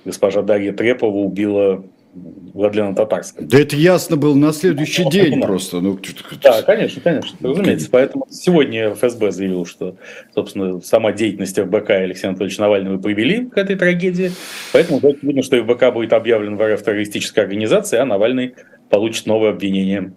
[0.04, 1.84] Госпожа Дарья Трепова убила
[2.14, 3.48] Владлена Татарского.
[3.48, 5.80] Да это ясно было на следующий день просто.
[5.80, 5.98] Ну,
[6.42, 7.88] да, конечно, конечно, разумеется.
[7.90, 9.96] Поэтому сегодня ФСБ заявил, что,
[10.36, 14.32] собственно, сама деятельность ФБК Алексея Анатольевича Навального привели к этой трагедии.
[14.74, 18.56] Поэтому видно, что ФБК будет объявлен в РФ террористической организацией, а Навальный
[18.92, 20.14] получит новое обвинение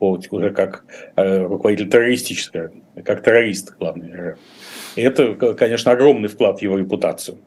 [0.00, 0.84] уже как
[1.16, 2.68] э, руководитель террористической,
[3.04, 4.38] как террорист, главный РФ.
[4.94, 7.38] И это, конечно, огромный вклад в его репутацию.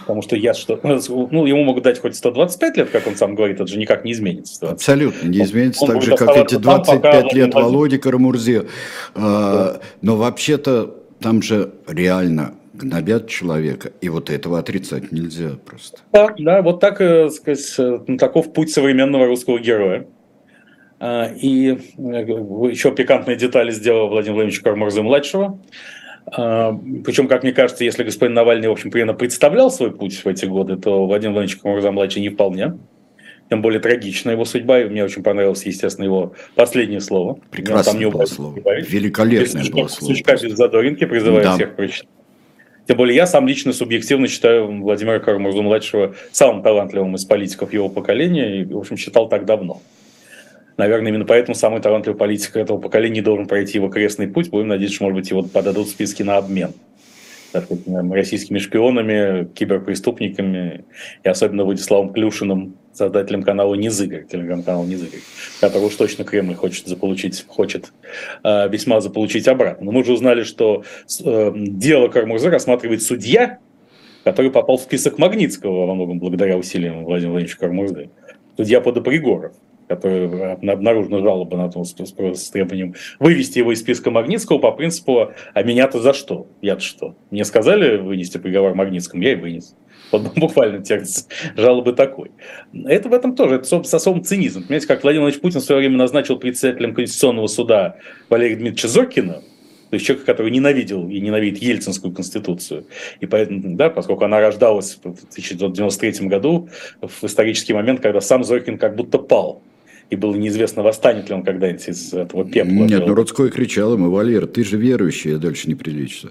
[0.00, 0.78] Потому что я что...
[1.30, 4.12] Ну, ему могут дать хоть 125 лет, как он сам говорит, это же никак не
[4.12, 4.70] изменится.
[4.70, 8.66] Абсолютно не изменится, он, так же, как эти 25 лет Володи Карамурзе.
[9.14, 9.80] Да.
[10.02, 15.98] Но вообще-то там же реально гнобят человека, и вот этого отрицать нельзя просто.
[16.12, 20.06] Да, да вот так, э, сказать, э, таков путь современного русского героя.
[20.98, 25.60] А, и э, еще пикантные детали сделал Владимир Владимирович Кармурзы-младшего.
[26.26, 26.72] А,
[27.04, 30.46] Причем, как мне кажется, если господин Навальный, в общем, примерно представлял свой путь в эти
[30.46, 32.78] годы, то Владимир Владимирович Камурза-младший не вполне.
[33.48, 37.38] Тем более трагична его судьба, и мне очень понравилось, естественно, его последнее слово.
[37.50, 38.56] Прекрасное там не было слово.
[38.80, 40.14] Великолепное было слово.
[40.14, 41.54] Сучка без задоринки, призываю да.
[41.54, 42.08] всех прочитать.
[42.86, 48.60] Тем более я сам лично субъективно считаю Владимира Карамурзу-младшего самым талантливым из политиков его поколения,
[48.60, 49.82] и, в общем, считал так давно.
[50.76, 54.50] Наверное, именно поэтому самый талантливый политик этого поколения должен пройти его крестный путь.
[54.50, 56.74] Будем надеяться, что, может быть, его подадут в списки на обмен
[58.10, 60.84] российскими шпионами, киберпреступниками
[61.22, 65.20] и особенно Владиславом Плюшиным, создателем канала Низыгорь, телеграм-канал Низыгорь,
[65.60, 67.92] который уж точно Кремль хочет заполучить, хочет
[68.42, 69.86] э, весьма заполучить обратно.
[69.86, 70.84] Но мы уже узнали, что
[71.24, 73.58] э, дело Кармурза рассматривает судья,
[74.24, 78.10] который попал в список Магнитского во многом благодаря усилиям Владимира Владимировича Кармурзы.
[78.56, 79.52] Судья Подопригоров
[79.88, 85.32] который обнаружена жалоба на том с, с требованием вывести его из списка Магнитского по принципу
[85.54, 86.46] «а меня-то за что?
[86.60, 87.16] Я-то что?
[87.30, 89.76] Мне сказали вынести приговор Магнитскому, я и вынес».
[90.12, 92.30] Вот буквально текст жалобы такой.
[92.84, 94.64] Это в этом тоже, это с особым цинизмом.
[94.64, 97.96] Понимаете, как Владимир Владимирович Путин в свое время назначил председателем Конституционного суда
[98.28, 99.42] Валерия Дмитриевича Зоркина,
[99.90, 102.86] то есть человека, который ненавидел и ненавидит Ельцинскую конституцию.
[103.20, 106.68] И поэтому, да, поскольку она рождалась в 1993 году,
[107.00, 109.62] в исторический момент, когда сам Зоркин как будто пал
[110.10, 112.70] и было неизвестно, восстанет ли он когда-нибудь из этого пепла.
[112.70, 116.30] Нет, ну Рудской кричал ему, Валер, ты же верующий, я дальше не прилично.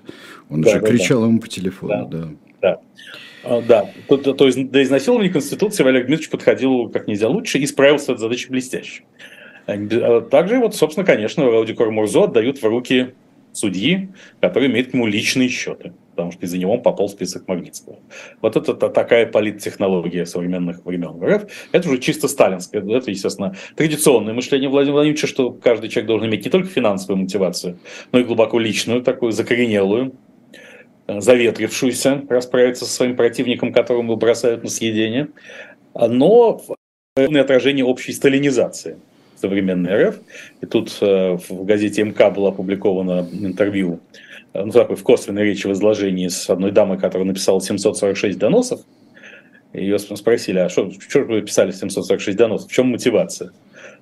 [0.49, 1.27] Он да, же да, кричал да.
[1.27, 2.29] ему по телефону, да.
[2.61, 2.79] Да,
[3.43, 3.61] да.
[3.61, 3.89] да.
[4.07, 8.05] То, то, то есть до изнасилования Конституции Валерий Дмитриевич подходил как нельзя лучше и справился
[8.05, 9.03] с этой задачей блестяще.
[9.67, 13.13] А также, вот, собственно, конечно, Раудикор Мурзо отдают в руки
[13.51, 14.09] судьи,
[14.39, 17.97] который имеет к нему личные счеты потому что из-за него он попал в список Магнитского.
[18.41, 21.43] Вот это такая политтехнология современных времен РФ.
[21.73, 22.81] Это уже чисто сталинское.
[22.81, 27.77] Это, естественно, традиционное мышление Владимира Владимировича, что каждый человек должен иметь не только финансовую мотивацию,
[28.13, 30.13] но и глубоко личную, такую закоренелую,
[31.07, 35.27] э, заветрившуюся, расправиться со своим противником, которому бросают на съедение,
[35.93, 36.61] но
[37.17, 38.97] отражение общей сталинизации
[39.35, 40.15] современной РФ.
[40.61, 43.99] И тут э, в газете МК было опубликовано интервью
[44.63, 48.81] ну, такой в косвенной речи в изложении с одной дамой, которая написала 746 доносов.
[49.73, 53.51] Ее спросили, а что, что вы писали 746 доносов, в чем мотивация?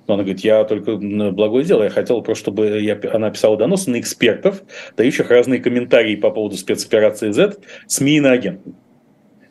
[0.06, 3.90] Но она говорит, я только благое дело, я хотел просто, чтобы я, она писала доносы
[3.90, 4.62] на экспертов,
[4.96, 8.74] дающих разные комментарии по поводу спецоперации Z СМИ на агентам.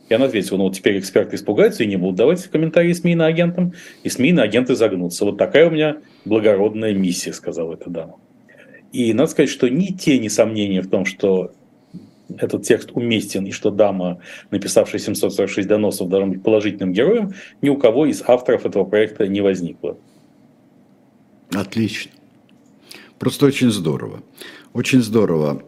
[0.09, 3.25] И она ответила, ну вот теперь эксперты испугаются и не будут давать комментарии СМИ на
[3.25, 3.73] агентам,
[4.03, 5.25] и СМИ на агенты загнутся.
[5.25, 8.17] Вот такая у меня благородная миссия, сказала эта дама.
[8.93, 11.51] И надо сказать, что ни тени сомнения в том, что
[12.37, 14.19] этот текст уместен и что дама,
[14.51, 19.41] написавшая 746 доносов, должна быть положительным героем, ни у кого из авторов этого проекта не
[19.41, 19.97] возникло.
[21.51, 22.11] Отлично.
[23.17, 24.21] Просто очень здорово.
[24.73, 25.63] Очень здорово.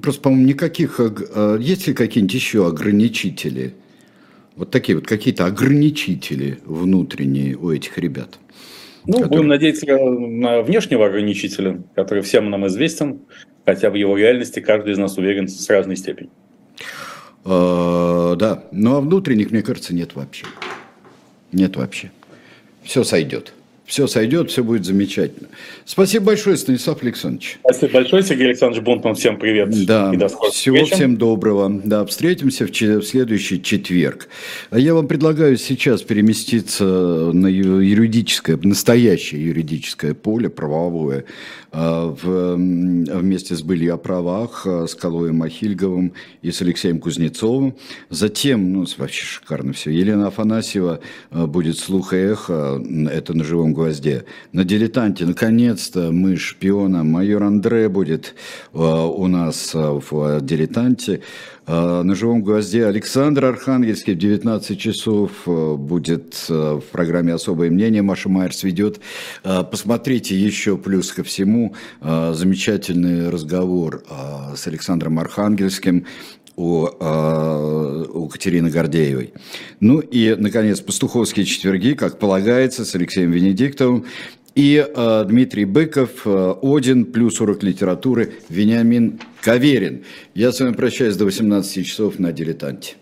[0.00, 1.00] Просто, по-моему, никаких...
[1.00, 3.74] А, есть ли какие-нибудь еще ограничители?
[4.54, 8.38] Вот такие вот какие-то ограничители внутренние у этих ребят–
[9.06, 9.28] ну, который...
[9.28, 13.20] будем надеяться на внешнего ограничителя, который всем нам известен,
[13.64, 16.30] хотя в его реальности каждый из нас уверен с разной степенью.
[17.44, 20.46] А, да, ну а внутренних, мне кажется, нет вообще.
[21.52, 22.10] Нет вообще.
[22.82, 23.52] Все сойдет.
[23.86, 25.48] Все сойдет, все будет замечательно.
[25.84, 27.58] Спасибо большое, Станислав Александрович.
[27.60, 29.14] Спасибо большое, Сергей Александрович Бунтман.
[29.14, 29.86] Всем привет.
[29.86, 30.94] Да, и до всего встречи.
[30.94, 31.80] всем доброго.
[31.84, 34.28] Да, встретимся в, в следующий четверг.
[34.70, 41.24] А я вам предлагаю сейчас переместиться на юридическое, настоящее юридическое поле, правовое,
[41.70, 47.76] а, в, вместе с «Были о правах», а, с Калоем Махильговым и с Алексеем Кузнецовым.
[48.10, 53.75] Затем, ну, вообще шикарно все, Елена Афанасьева а, будет «Слух и эхо», это на живом
[53.76, 54.24] гвозде.
[54.52, 58.34] На «Дилетанте» наконец-то мы шпиона, майор Андре будет
[58.72, 61.20] у нас в «Дилетанте».
[61.66, 68.02] На живом гвозде Александр Архангельский в 19 часов будет в программе «Особое мнение».
[68.02, 69.00] Маша Майерс ведет.
[69.42, 76.06] Посмотрите еще плюс ко всему Э, замечательный разговор э, с Александром Архангельским
[76.56, 79.32] у, э, у Катерины Гордеевой.
[79.80, 84.06] Ну и, наконец, пастуховские четверги, как полагается, с Алексеем Венедиктовым.
[84.54, 90.04] И э, Дмитрий Быков, э, Один, плюс урок литературы, Вениамин Каверин.
[90.34, 92.96] Я с вами прощаюсь до 18 часов на «Дилетанте».